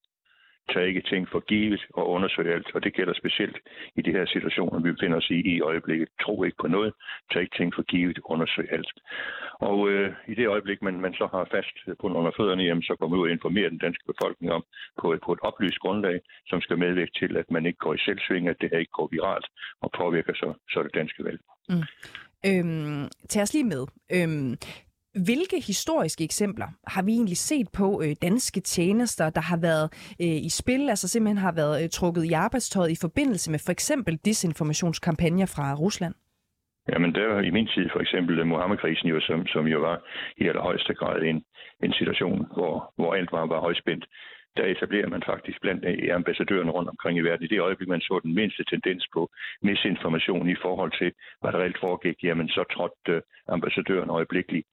tag 0.72 0.86
ikke 0.86 1.00
ting 1.00 1.28
for 1.32 1.40
givet 1.40 1.82
og 1.94 2.08
undersøg 2.10 2.46
alt. 2.54 2.68
Og 2.74 2.84
det 2.84 2.94
gælder 2.94 3.14
specielt 3.14 3.56
i 3.96 4.02
de 4.02 4.12
her 4.12 4.26
situationer, 4.26 4.80
vi 4.80 4.92
befinder 4.92 5.16
os 5.16 5.30
i 5.30 5.38
i 5.54 5.60
øjeblikket. 5.60 6.08
Tro 6.22 6.44
ikke 6.44 6.56
på 6.60 6.68
noget, 6.68 6.92
tag 7.32 7.42
ikke 7.42 7.56
ting 7.56 7.74
for 7.74 7.82
givet, 7.82 8.18
undersøg 8.24 8.68
alt. 8.72 8.92
Og 9.60 9.88
øh, 9.90 10.12
i 10.28 10.34
det 10.34 10.46
øjeblik, 10.48 10.82
man, 10.82 11.00
man 11.00 11.14
så 11.14 11.26
har 11.32 11.48
fast 11.50 11.76
på 12.00 12.06
under 12.20 12.32
fødderne, 12.36 12.62
jamen, 12.62 12.82
så 12.82 12.94
går 12.98 13.08
man 13.08 13.18
ud 13.18 13.26
og 13.26 13.30
informerer 13.30 13.68
den 13.68 13.78
danske 13.78 14.04
befolkning 14.12 14.52
om 14.52 14.64
på 15.00 15.12
et, 15.12 15.20
på 15.26 15.32
et 15.32 15.40
oplyst 15.42 15.78
grundlag, 15.78 16.20
som 16.46 16.60
skal 16.60 16.78
medvirke 16.78 17.12
til, 17.20 17.36
at 17.36 17.50
man 17.50 17.66
ikke 17.66 17.78
går 17.78 17.94
i 17.94 17.98
selvsving, 17.98 18.48
at 18.48 18.56
det 18.60 18.70
her 18.72 18.78
ikke 18.78 18.98
går 18.98 19.08
viralt 19.10 19.46
og 19.80 19.90
påvirker 19.98 20.34
så, 20.34 20.54
så 20.70 20.82
det 20.82 20.94
danske 20.94 21.24
valg. 21.24 21.40
Mm. 21.68 21.84
Øhm, 22.46 23.08
tag 23.28 23.42
os 23.42 23.54
lige 23.54 23.64
med. 23.64 23.86
Øhm, 24.14 24.56
hvilke 25.14 25.60
historiske 25.66 26.24
eksempler 26.24 26.68
har 26.86 27.02
vi 27.02 27.12
egentlig 27.12 27.36
set 27.36 27.68
på 27.78 28.02
øh, 28.04 28.12
danske 28.22 28.60
tjenester, 28.60 29.30
der 29.30 29.40
har 29.40 29.58
været 29.68 29.86
øh, 30.22 30.38
i 30.48 30.50
spil, 30.60 30.90
altså 30.90 31.08
simpelthen 31.08 31.38
har 31.38 31.52
været 31.52 31.82
øh, 31.82 31.88
trukket 31.90 32.24
i 32.24 32.32
arbejdstøjet 32.32 32.90
i 32.90 32.98
forbindelse 33.00 33.50
med 33.50 33.58
for 33.66 33.72
eksempel 33.72 34.16
disinformationskampagner 34.16 35.46
fra 35.46 35.74
Rusland? 35.74 36.14
Jamen, 36.92 37.14
der 37.14 37.26
var 37.34 37.40
i 37.40 37.50
min 37.50 37.68
tid 37.74 37.86
for 37.92 38.00
eksempel 38.00 38.38
øh, 38.38 38.46
Mohammed-krisen, 38.46 39.08
jo, 39.08 39.20
som, 39.20 39.46
som 39.46 39.66
jo 39.66 39.78
var 39.80 39.96
i 40.36 40.48
allerhøjeste 40.48 40.94
grad 40.94 41.22
en, 41.22 41.44
en 41.82 41.92
situation, 41.92 42.46
hvor, 42.56 42.92
hvor 42.96 43.14
alt 43.14 43.32
var, 43.32 43.46
var 43.46 43.60
højspændt 43.60 44.04
der 44.58 44.66
etablerer 44.66 45.08
man 45.08 45.22
faktisk 45.22 45.58
blandt 45.60 45.84
øh, 45.84 46.14
ambassadørerne 46.14 46.70
rundt 46.70 46.88
omkring 46.94 47.18
i 47.18 47.26
verden. 47.28 47.44
I 47.44 47.48
det 47.48 47.60
øjeblik, 47.60 47.88
man 47.88 48.00
så 48.00 48.20
den 48.22 48.34
mindste 48.34 48.64
tendens 48.64 49.04
på 49.14 49.30
misinformation 49.62 50.48
i 50.48 50.56
forhold 50.64 50.92
til, 51.00 51.10
hvad 51.40 51.52
der 51.52 51.58
reelt 51.58 51.80
foregik, 51.80 52.16
jamen 52.22 52.48
så 52.48 52.62
trådte 52.74 53.12
øh, 53.12 53.22
ambassadøren 53.48 54.10
øjeblikkeligt 54.10 54.66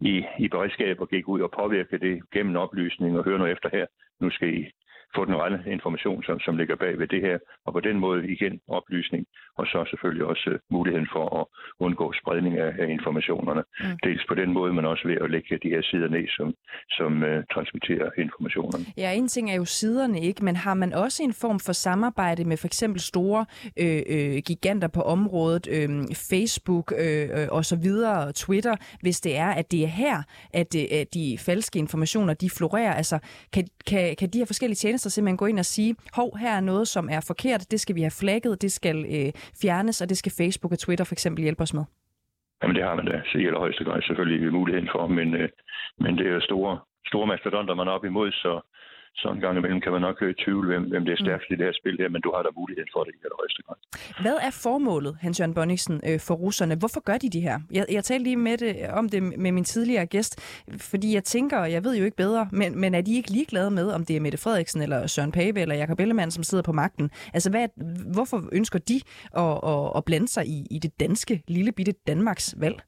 i, 0.00 0.14
i 0.38 0.48
beredskab 0.48 1.00
og 1.00 1.08
gik 1.08 1.28
ud 1.28 1.40
og 1.40 1.50
påvirkede 1.60 2.00
det 2.06 2.22
gennem 2.34 2.56
oplysning 2.56 3.18
og 3.18 3.24
høre 3.24 3.38
noget 3.38 3.52
efter 3.52 3.68
her. 3.72 3.86
Nu 4.20 4.30
skal 4.30 4.48
I 4.54 4.70
få 5.16 5.24
den 5.24 5.36
rette 5.42 5.58
information, 5.66 6.22
som, 6.22 6.40
som 6.40 6.56
ligger 6.56 6.76
bag 6.76 6.98
ved 6.98 7.08
det 7.14 7.20
her, 7.20 7.38
og 7.66 7.72
på 7.72 7.80
den 7.80 7.96
måde 8.04 8.28
igen 8.34 8.60
oplysning, 8.68 9.26
og 9.58 9.66
så 9.66 9.78
selvfølgelig 9.90 10.24
også 10.26 10.50
uh, 10.50 10.76
muligheden 10.76 11.08
for 11.12 11.24
at 11.40 11.44
undgå 11.84 12.12
spredning 12.20 12.58
af, 12.58 12.72
af 12.82 12.88
informationerne. 12.96 13.62
Mm. 13.80 13.98
Dels 14.04 14.24
på 14.28 14.34
den 14.34 14.52
måde, 14.52 14.72
men 14.72 14.84
også 14.84 15.08
ved 15.08 15.16
at 15.24 15.30
lægge 15.30 15.58
de 15.62 15.68
her 15.68 15.82
sider 15.82 16.08
ned, 16.08 16.28
som, 16.28 16.54
som 16.90 17.12
uh, 17.22 17.38
transmitterer 17.54 18.08
informationerne. 18.18 18.84
Ja, 18.96 19.12
en 19.12 19.28
ting 19.28 19.50
er 19.50 19.54
jo 19.54 19.64
siderne, 19.64 20.20
ikke, 20.20 20.44
men 20.44 20.56
har 20.56 20.74
man 20.74 20.92
også 20.92 21.22
en 21.22 21.32
form 21.32 21.60
for 21.60 21.72
samarbejde 21.72 22.44
med 22.44 22.56
for 22.56 22.66
eksempel 22.66 23.00
store 23.00 23.46
øh, 23.76 24.02
øh, 24.14 24.36
giganter 24.46 24.88
på 24.88 25.02
området, 25.02 25.68
øh, 25.76 25.88
Facebook 26.30 26.92
øh, 26.98 27.28
øh, 27.36 27.48
og 27.50 27.64
så 27.64 27.76
videre, 27.76 28.32
Twitter, 28.32 28.76
hvis 29.00 29.20
det 29.20 29.36
er, 29.36 29.50
at 29.50 29.70
det 29.70 29.82
er 29.82 29.92
her, 30.02 30.22
at, 30.54 30.74
øh, 30.76 31.00
at 31.00 31.14
de 31.14 31.38
falske 31.38 31.78
informationer, 31.78 32.34
de 32.34 32.50
florerer. 32.50 32.94
Altså, 32.94 33.18
kan, 33.52 33.64
kan, 33.86 34.16
kan 34.16 34.28
de 34.28 34.38
her 34.38 34.46
forskellige 34.46 34.76
tjenester 34.76 34.99
tjenester 35.00 35.10
simpelthen 35.10 35.42
gå 35.42 35.46
ind 35.46 35.58
og 35.58 35.64
sige, 35.64 35.96
hov, 36.18 36.28
her 36.42 36.52
er 36.56 36.64
noget, 36.72 36.86
som 36.88 37.04
er 37.16 37.22
forkert, 37.30 37.70
det 37.70 37.80
skal 37.80 37.94
vi 37.96 38.02
have 38.08 38.18
flagget, 38.22 38.62
det 38.62 38.72
skal 38.72 38.96
øh, 39.16 39.30
fjernes, 39.62 40.00
og 40.02 40.08
det 40.08 40.16
skal 40.18 40.32
Facebook 40.40 40.72
og 40.72 40.78
Twitter 40.78 41.04
for 41.04 41.14
eksempel 41.14 41.42
hjælpe 41.42 41.62
os 41.62 41.74
med? 41.74 41.84
Jamen 42.62 42.76
det 42.76 42.84
har 42.84 42.94
man 42.94 43.06
da 43.06 43.16
i 43.34 43.46
allerhøjeste 43.46 43.84
grad 43.84 44.02
selvfølgelig 44.02 44.52
muligheden 44.52 44.88
for, 44.94 45.06
men, 45.06 45.28
øh, 45.40 45.48
men 46.02 46.12
det 46.18 46.26
er 46.26 46.40
store, 46.40 46.72
store 47.10 47.26
mastodonter, 47.26 47.74
man 47.74 47.88
er 47.88 47.96
op 47.98 48.04
imod, 48.04 48.32
så, 48.32 48.52
så 49.14 49.28
en 49.28 49.40
gang 49.40 49.58
imellem 49.58 49.80
kan 49.80 49.92
man 49.92 50.00
nok 50.00 50.22
øh, 50.22 50.34
tvivle, 50.34 50.66
hvem, 50.66 50.82
hvem 50.90 51.04
det 51.04 51.12
er 51.12 51.16
stærkest 51.24 51.50
mm. 51.50 51.54
i 51.54 51.56
det 51.58 51.66
her 51.66 51.72
spil 51.72 51.96
her, 52.00 52.08
men 52.08 52.20
du 52.22 52.32
har 52.34 52.42
da 52.42 52.48
muligheden 52.56 52.90
for 52.94 53.04
det 53.04 53.12
i 53.14 53.18
allerhøjeste 53.24 53.62
grad. 53.66 53.76
Hvad 54.24 54.36
er 54.46 54.50
formålet, 54.62 55.16
Hans 55.20 55.40
Jørgen 55.40 55.54
Bonniksen, 55.54 56.00
øh, 56.08 56.20
for 56.20 56.34
russerne? 56.34 56.74
Hvorfor 56.74 57.00
gør 57.00 57.18
de 57.18 57.30
de 57.30 57.40
her? 57.40 57.60
Jeg, 57.72 57.86
jeg 57.90 58.04
talte 58.04 58.24
lige 58.24 58.36
med 58.36 58.56
det, 58.58 58.90
om 58.90 59.08
det 59.08 59.22
med 59.22 59.52
min 59.52 59.64
tidligere 59.64 60.06
gæst, 60.06 60.32
fordi 60.90 61.14
jeg 61.14 61.24
tænker, 61.24 61.58
og 61.58 61.72
jeg 61.72 61.84
ved 61.84 61.96
jo 61.96 62.04
ikke 62.04 62.16
bedre, 62.16 62.48
men, 62.52 62.80
men 62.80 62.94
er 62.94 63.00
de 63.00 63.16
ikke 63.16 63.30
ligeglade 63.30 63.70
med, 63.70 63.90
om 63.90 64.04
det 64.04 64.16
er 64.16 64.20
Mette 64.20 64.38
Frederiksen, 64.38 64.82
eller 64.82 65.06
Søren 65.06 65.32
Pape, 65.32 65.60
eller 65.60 65.74
Jakob 65.74 66.00
Ellemann, 66.00 66.30
som 66.30 66.44
sidder 66.44 66.62
på 66.62 66.72
magten? 66.72 67.10
Altså, 67.34 67.50
hvad, 67.50 67.68
hvorfor 68.12 68.48
ønsker 68.52 68.78
de 68.78 69.00
at, 69.36 69.70
at, 69.72 69.92
at 69.96 70.04
blande 70.04 70.28
sig 70.28 70.46
i, 70.46 70.66
i 70.70 70.78
det 70.78 71.00
danske, 71.00 71.42
lille 71.48 71.72
bitte 71.72 71.92
Danmarks 72.06 72.54
valg? 72.58 72.82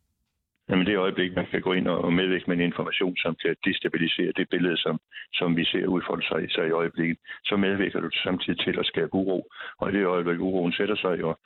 Jamen 0.73 0.87
det 0.87 0.97
øjeblik, 0.97 1.37
man 1.37 1.47
kan 1.47 1.61
gå 1.61 1.73
ind 1.73 1.89
og 1.89 2.13
medvirke 2.13 2.45
med 2.47 2.57
en 2.57 2.69
information, 2.71 3.17
som 3.17 3.37
kan 3.43 3.57
destabilisere 3.65 4.33
det 4.37 4.49
billede, 4.49 4.77
som, 4.77 5.01
som 5.35 5.57
vi 5.57 5.65
ser 5.65 5.87
udfolde 5.87 6.27
sig, 6.27 6.51
sig 6.51 6.67
i 6.69 6.71
øjeblikket, 6.71 7.19
så 7.45 7.57
medvirker 7.57 8.01
du 8.01 8.11
samtidig 8.11 8.59
til 8.61 8.79
at 8.79 8.87
skabe 8.87 9.15
uro. 9.15 9.49
Og 9.79 9.89
i 9.89 9.93
det 9.93 10.05
øjeblik, 10.07 10.41
uroen 10.41 10.73
sætter 10.73 10.97
sig, 10.97 11.25
og, 11.25 11.39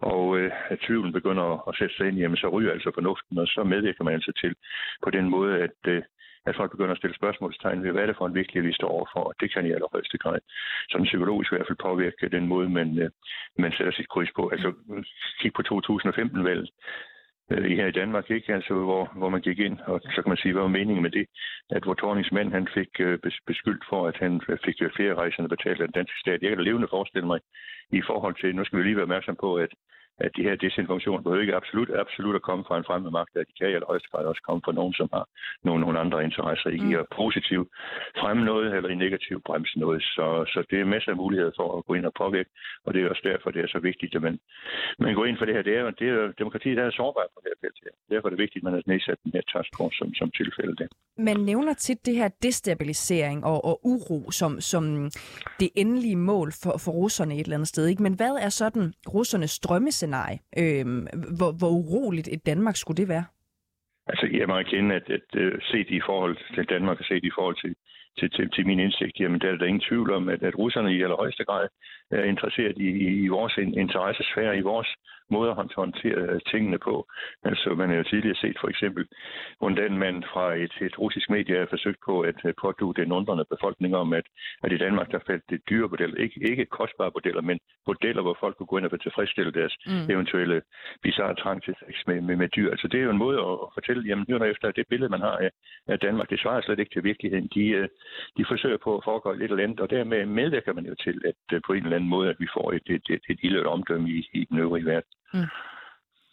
og 0.00 0.38
øh, 0.38 0.50
at 0.68 0.78
tvivlen 0.86 1.12
begynder 1.12 1.68
at 1.68 1.76
sætte 1.78 1.94
sig 1.96 2.08
ind, 2.08 2.18
jamen 2.18 2.36
så 2.36 2.48
ryger 2.48 2.72
altså 2.72 2.90
fornuften, 2.94 3.38
og 3.38 3.46
så 3.46 3.64
medvirker 3.64 4.04
man 4.04 4.14
altså 4.14 4.32
til 4.40 4.54
på 5.04 5.10
den 5.10 5.30
måde, 5.30 5.58
at 5.58 5.80
øh, 5.88 6.02
at 6.46 6.56
folk 6.56 6.70
begynder 6.70 6.90
at 6.90 6.98
stille 6.98 7.16
spørgsmålstegn 7.16 7.82
ved, 7.82 7.92
hvad 7.92 8.02
er 8.02 8.06
det 8.06 8.16
for 8.16 8.26
en 8.26 8.34
virkelighed, 8.34 8.66
vi 8.66 8.72
står 8.72 8.88
overfor, 8.88 9.20
og 9.20 9.34
det 9.40 9.52
kan 9.52 9.66
i 9.66 9.72
allerhøjeste 9.72 10.18
grad, 10.18 10.38
sådan 10.90 11.04
psykologisk 11.04 11.52
i 11.52 11.56
hvert 11.56 11.66
fald 11.66 11.86
påvirke 11.88 12.28
den 12.28 12.46
måde, 12.46 12.68
man, 12.68 12.98
øh, 12.98 13.10
man 13.58 13.72
sætter 13.72 13.92
sit 13.92 14.08
kryds 14.08 14.32
på. 14.36 14.48
Altså, 14.48 14.72
kig 15.40 15.52
på 15.52 15.62
2015-valget 15.68 16.70
øh, 17.50 17.64
her 17.78 17.86
i 17.86 17.98
Danmark, 18.00 18.30
ikke? 18.30 18.54
Altså, 18.54 18.74
hvor, 18.74 19.12
hvor 19.16 19.28
man 19.28 19.40
gik 19.40 19.58
ind, 19.58 19.78
og 19.86 20.00
så 20.04 20.22
kan 20.22 20.30
man 20.30 20.36
sige, 20.36 20.52
hvad 20.52 20.62
var 20.62 20.78
meningen 20.78 21.02
med 21.02 21.10
det? 21.10 21.26
At 21.70 21.82
hvor 21.84 21.94
Tornings 21.94 22.32
mand, 22.32 22.52
han 22.52 22.68
fik 22.74 23.00
øh, 23.00 23.18
beskyldt 23.46 23.84
for, 23.90 24.06
at 24.08 24.16
han 24.16 24.40
fik 24.64 24.82
øh, 24.82 24.90
flere 24.96 25.14
rejsende 25.14 25.48
betalt 25.48 25.80
af 25.80 25.86
den 25.88 25.98
danske 25.98 26.20
stat. 26.20 26.42
Jeg 26.42 26.48
kan 26.48 26.58
da 26.58 26.64
levende 26.64 26.88
forestille 26.90 27.26
mig 27.26 27.40
i 27.92 28.02
forhold 28.06 28.34
til, 28.40 28.56
nu 28.56 28.64
skal 28.64 28.78
vi 28.78 28.84
lige 28.84 28.96
være 28.96 29.08
opmærksom 29.08 29.36
på, 29.40 29.54
at 29.54 29.72
at 30.18 30.30
de 30.36 30.42
her 30.42 30.56
desinformationer 30.56 31.22
behøver 31.22 31.40
ikke 31.40 31.60
absolut, 31.60 31.90
absolut 32.04 32.34
at 32.36 32.42
komme 32.42 32.64
fra 32.68 32.78
en 32.78 32.84
fremmed 32.84 33.10
magt, 33.10 33.36
at 33.36 33.46
de 33.48 33.52
kan 33.58 33.70
i 33.70 33.74
allerhøjeste 33.74 34.08
grad 34.12 34.24
også 34.24 34.42
komme 34.48 34.62
fra 34.64 34.72
nogen, 34.72 34.94
som 34.94 35.08
har 35.12 35.24
nogle, 35.64 35.80
nogle 35.80 36.00
andre 36.04 36.24
interesser 36.24 36.70
i 36.70 36.80
mm. 36.80 37.00
at 37.00 37.06
positivt 37.20 37.68
fremme 38.20 38.44
noget, 38.44 38.76
eller 38.76 38.90
i 38.90 38.94
negativt 38.94 39.44
bremse 39.44 39.78
noget. 39.78 40.02
Så, 40.02 40.26
så 40.52 40.60
det 40.70 40.80
er 40.80 40.84
masser 40.94 41.10
af 41.10 41.16
muligheder 41.16 41.52
for 41.58 41.78
at 41.78 41.84
gå 41.86 41.94
ind 41.94 42.06
og 42.06 42.14
påvirke, 42.22 42.50
og 42.84 42.94
det 42.94 42.98
er 43.02 43.08
også 43.08 43.24
derfor, 43.30 43.50
det 43.50 43.62
er 43.62 43.70
så 43.76 43.80
vigtigt, 43.90 44.14
at 44.14 44.22
man, 44.22 44.38
man 44.98 45.14
går 45.14 45.24
ind 45.26 45.38
for 45.38 45.44
det 45.44 45.54
her. 45.54 45.62
Det 45.62 45.76
er, 45.76 45.90
det 46.00 46.08
er 46.08 46.32
demokratiet, 46.38 46.76
der 46.76 46.84
er 46.84 46.90
sårbart 46.90 47.30
på 47.34 47.40
det 47.42 47.50
her 47.52 47.58
felt 47.64 47.78
her. 47.84 47.94
Derfor 48.14 48.28
er 48.28 48.32
det 48.34 48.42
vigtigt, 48.44 48.62
at 48.62 48.66
man 48.66 48.72
har 48.72 48.82
nedsat 48.86 49.18
den 49.24 49.32
her 49.36 49.44
taskforce 49.54 49.96
som, 49.98 50.14
som 50.14 50.30
tilfælde 50.30 50.76
det. 50.76 50.88
Man 51.18 51.36
nævner 51.36 51.74
tit 51.74 52.06
det 52.06 52.14
her 52.14 52.28
destabilisering 52.42 53.44
og, 53.44 53.64
og 53.64 53.80
uro 53.84 54.30
som, 54.30 54.60
som 54.60 55.10
det 55.60 55.70
endelige 55.74 56.16
mål 56.16 56.48
for, 56.62 56.74
for 56.84 56.92
russerne 56.92 57.34
et 57.34 57.40
eller 57.40 57.56
andet 57.56 57.68
sted. 57.68 57.86
Ikke? 57.86 58.02
Men 58.02 58.14
hvad 58.14 58.34
er 58.46 58.48
sådan 58.48 58.94
russernes 59.14 59.58
drømmescenarie 59.58 59.99
scenarie. 60.00 60.38
Øh, 60.62 60.84
hvor, 61.38 61.50
hvor 61.60 61.72
uroligt 61.80 62.28
et 62.34 62.46
Danmark 62.50 62.76
skulle 62.76 63.00
det 63.02 63.08
være? 63.08 63.26
Altså, 64.10 64.26
jeg 64.38 64.46
må 64.48 64.54
erkende, 64.64 64.94
at, 65.00 65.06
at, 65.16 65.26
at 65.40 65.62
set 65.70 65.88
i 65.98 66.00
forhold 66.08 66.36
til 66.54 66.64
Danmark 66.74 66.96
og 67.00 67.04
set 67.10 67.24
i 67.30 67.36
forhold 67.38 67.56
til, 67.64 67.72
til, 68.20 68.30
til, 68.30 68.50
til 68.50 68.66
min 68.66 68.80
indsigt, 68.80 69.20
jamen 69.20 69.40
der 69.40 69.48
er 69.48 69.56
der 69.56 69.66
ingen 69.66 69.86
tvivl 69.88 70.12
om, 70.12 70.28
at, 70.28 70.42
at 70.42 70.58
russerne 70.58 70.94
i 70.94 71.02
allerhøjeste 71.02 71.44
grad 71.44 71.68
er 72.10 72.24
interesseret 72.24 72.76
i, 72.78 72.88
i, 73.06 73.24
i 73.24 73.28
vores 73.28 73.56
interessesfære, 73.56 74.58
i 74.58 74.60
vores 74.72 74.88
måde 75.30 75.50
at 75.50 75.56
håndtere 75.56 76.40
tingene 76.52 76.78
på. 76.78 76.94
Altså, 77.42 77.68
man 77.74 77.88
har 77.88 77.96
jo 77.96 78.02
tidligere 78.02 78.36
set 78.36 78.56
for 78.60 78.68
eksempel, 78.68 79.06
hvordan 79.58 79.98
man 79.98 80.24
fra 80.32 80.54
et, 80.54 80.74
et 80.80 80.98
russisk 80.98 81.30
medie 81.30 81.58
har 81.58 81.66
forsøgt 81.70 82.00
på 82.04 82.20
at 82.20 82.36
pådue 82.60 82.94
den 82.94 83.12
undrende 83.12 83.44
befolkning 83.50 83.96
om, 83.96 84.12
at, 84.12 84.26
at 84.64 84.72
i 84.72 84.78
Danmark 84.78 85.10
der 85.12 85.18
faldt 85.26 85.44
det 85.50 85.60
dyre 85.70 85.88
modeller, 85.88 86.16
ikke, 86.16 86.40
ikke 86.50 86.64
kostbare 86.64 87.10
modeller, 87.14 87.42
men 87.42 87.58
modeller, 87.86 88.22
hvor 88.22 88.36
folk 88.40 88.56
kunne 88.56 88.66
gå 88.66 88.78
ind 88.78 88.86
og 88.86 89.00
tilfredsstille 89.02 89.52
deres 89.52 89.74
mm. 89.86 90.10
eventuelle 90.14 90.62
bizarre 91.02 91.34
trang 91.34 91.62
til 91.62 91.74
sex 91.80 91.96
med, 92.06 92.20
med, 92.20 92.36
med 92.36 92.48
dyr. 92.48 92.70
Altså, 92.70 92.88
det 92.88 93.00
er 93.00 93.04
jo 93.04 93.10
en 93.10 93.24
måde 93.26 93.38
at, 93.38 93.56
at 93.64 93.70
fortælle, 93.74 94.08
jamen, 94.08 94.24
nu 94.28 94.44
efter 94.44 94.70
det 94.70 94.86
billede, 94.90 95.10
man 95.10 95.20
har 95.20 95.36
af, 95.36 95.50
af 95.88 95.98
Danmark, 95.98 96.30
det 96.30 96.40
svarer 96.40 96.60
slet 96.60 96.78
ikke 96.78 96.94
til 96.94 97.04
virkeligheden. 97.04 97.48
De, 97.54 97.64
øh, 97.68 97.88
de 98.36 98.44
forsøger 98.48 98.78
på 98.84 98.96
at 98.96 99.04
foregå 99.04 99.32
lidt 99.32 99.50
eller 99.50 99.64
andet, 99.64 99.80
og 99.80 99.90
dermed 99.90 100.26
medvirker 100.26 100.72
man 100.72 100.86
jo 100.86 100.94
til, 101.04 101.16
at 101.30 101.40
øh, 101.52 101.60
på 101.66 101.72
en 101.72 101.84
eller 101.84 101.96
anden 101.96 102.10
måde, 102.10 102.28
at 102.30 102.36
vi 102.38 102.48
får 102.56 102.72
et, 102.72 102.86
et, 102.86 103.06
et, 103.10 103.22
et 103.30 103.38
ildet 103.42 103.66
omdømme 103.66 104.08
i, 104.10 104.28
i 104.32 104.44
den 104.50 104.58
øvrige 104.58 104.86
verden. 104.86 105.10
Mm. 105.34 105.50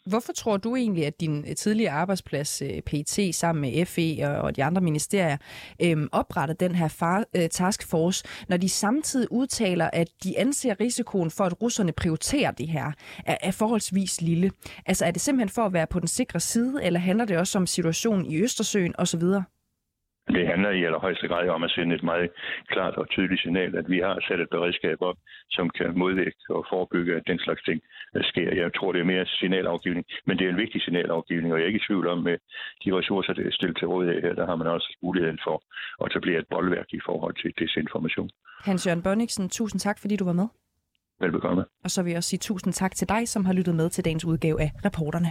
Hvorfor 0.08 0.32
tror 0.32 0.56
du 0.56 0.76
egentlig, 0.76 1.06
at 1.06 1.20
din 1.20 1.44
øh, 1.48 1.54
tidligere 1.56 1.92
arbejdsplads, 1.92 2.62
øh, 2.62 2.80
PT, 2.86 3.34
sammen 3.34 3.60
med 3.62 3.86
FE 3.86 4.40
og 4.40 4.56
de 4.56 4.64
andre 4.64 4.80
ministerier, 4.80 5.36
øhm, 5.84 6.08
opretter 6.12 6.54
den 6.54 6.74
her 6.74 6.88
far, 6.88 7.24
øh, 7.36 7.48
taskforce, 7.48 8.24
når 8.48 8.56
de 8.56 8.68
samtidig 8.68 9.32
udtaler, 9.32 9.90
at 9.92 10.08
de 10.24 10.38
anser 10.38 10.80
risikoen 10.80 11.30
for, 11.30 11.44
at 11.44 11.62
russerne 11.62 11.92
prioriterer 11.92 12.50
det 12.50 12.68
her, 12.68 12.92
er, 13.26 13.36
er 13.42 13.50
forholdsvis 13.50 14.20
lille? 14.20 14.50
Altså 14.86 15.04
er 15.06 15.10
det 15.10 15.20
simpelthen 15.20 15.54
for 15.54 15.62
at 15.62 15.72
være 15.72 15.86
på 15.86 16.00
den 16.00 16.08
sikre 16.08 16.40
side, 16.40 16.84
eller 16.84 17.00
handler 17.00 17.24
det 17.24 17.38
også 17.38 17.58
om 17.58 17.66
situationen 17.66 18.26
i 18.26 18.42
Østersøen 18.42 18.94
osv.? 18.98 19.22
Det 20.36 20.46
handler 20.46 20.70
i 20.70 20.84
allerhøjeste 20.84 21.28
grad 21.28 21.48
om 21.48 21.62
at 21.62 21.70
sende 21.70 21.94
et 21.94 22.02
meget 22.02 22.30
klart 22.68 22.94
og 22.94 23.08
tydeligt 23.08 23.42
signal, 23.42 23.76
at 23.76 23.86
vi 23.88 23.98
har 23.98 24.24
sat 24.28 24.40
et 24.40 24.50
beredskab 24.50 24.98
op, 25.00 25.16
som 25.50 25.70
kan 25.70 25.98
modvirke 25.98 26.36
og 26.50 26.66
forebygge, 26.70 27.16
at 27.16 27.22
den 27.26 27.38
slags 27.38 27.62
ting 27.62 27.80
sker. 28.30 28.54
Jeg 28.54 28.74
tror, 28.76 28.92
det 28.92 29.00
er 29.00 29.04
mere 29.04 29.26
signalafgivning, 29.26 30.06
men 30.26 30.38
det 30.38 30.44
er 30.44 30.50
en 30.50 30.62
vigtig 30.64 30.82
signalafgivning, 30.82 31.52
og 31.52 31.58
jeg 31.58 31.64
er 31.64 31.72
ikke 31.72 31.82
i 31.84 31.86
tvivl 31.88 32.06
om, 32.06 32.18
med 32.18 32.36
de 32.84 32.88
ressourcer, 32.98 33.32
der 33.32 33.46
er 33.46 33.50
stillet 33.50 33.78
til 33.78 33.88
rådighed 33.88 34.22
her, 34.22 34.34
der 34.34 34.46
har 34.46 34.56
man 34.56 34.66
også 34.66 34.96
muligheden 35.02 35.38
for 35.46 35.62
at 36.02 36.10
etablere 36.10 36.38
et 36.38 36.48
boldværk 36.50 36.88
i 36.92 37.00
forhold 37.06 37.34
til 37.42 37.52
desinformation. 37.58 38.30
Hans-Jørgen 38.64 39.02
Bonniksen, 39.02 39.48
tusind 39.48 39.80
tak, 39.80 39.98
fordi 40.00 40.16
du 40.16 40.24
var 40.24 40.32
med. 40.32 40.48
Velbekomme. 41.20 41.64
Og 41.84 41.90
så 41.90 42.02
vil 42.02 42.10
jeg 42.10 42.16
også 42.16 42.30
sige 42.30 42.40
tusind 42.40 42.72
tak 42.72 42.94
til 42.94 43.08
dig, 43.08 43.28
som 43.28 43.44
har 43.44 43.52
lyttet 43.52 43.74
med 43.74 43.90
til 43.90 44.04
dagens 44.04 44.24
udgave 44.24 44.60
af 44.60 44.70
Reporterne. 44.84 45.30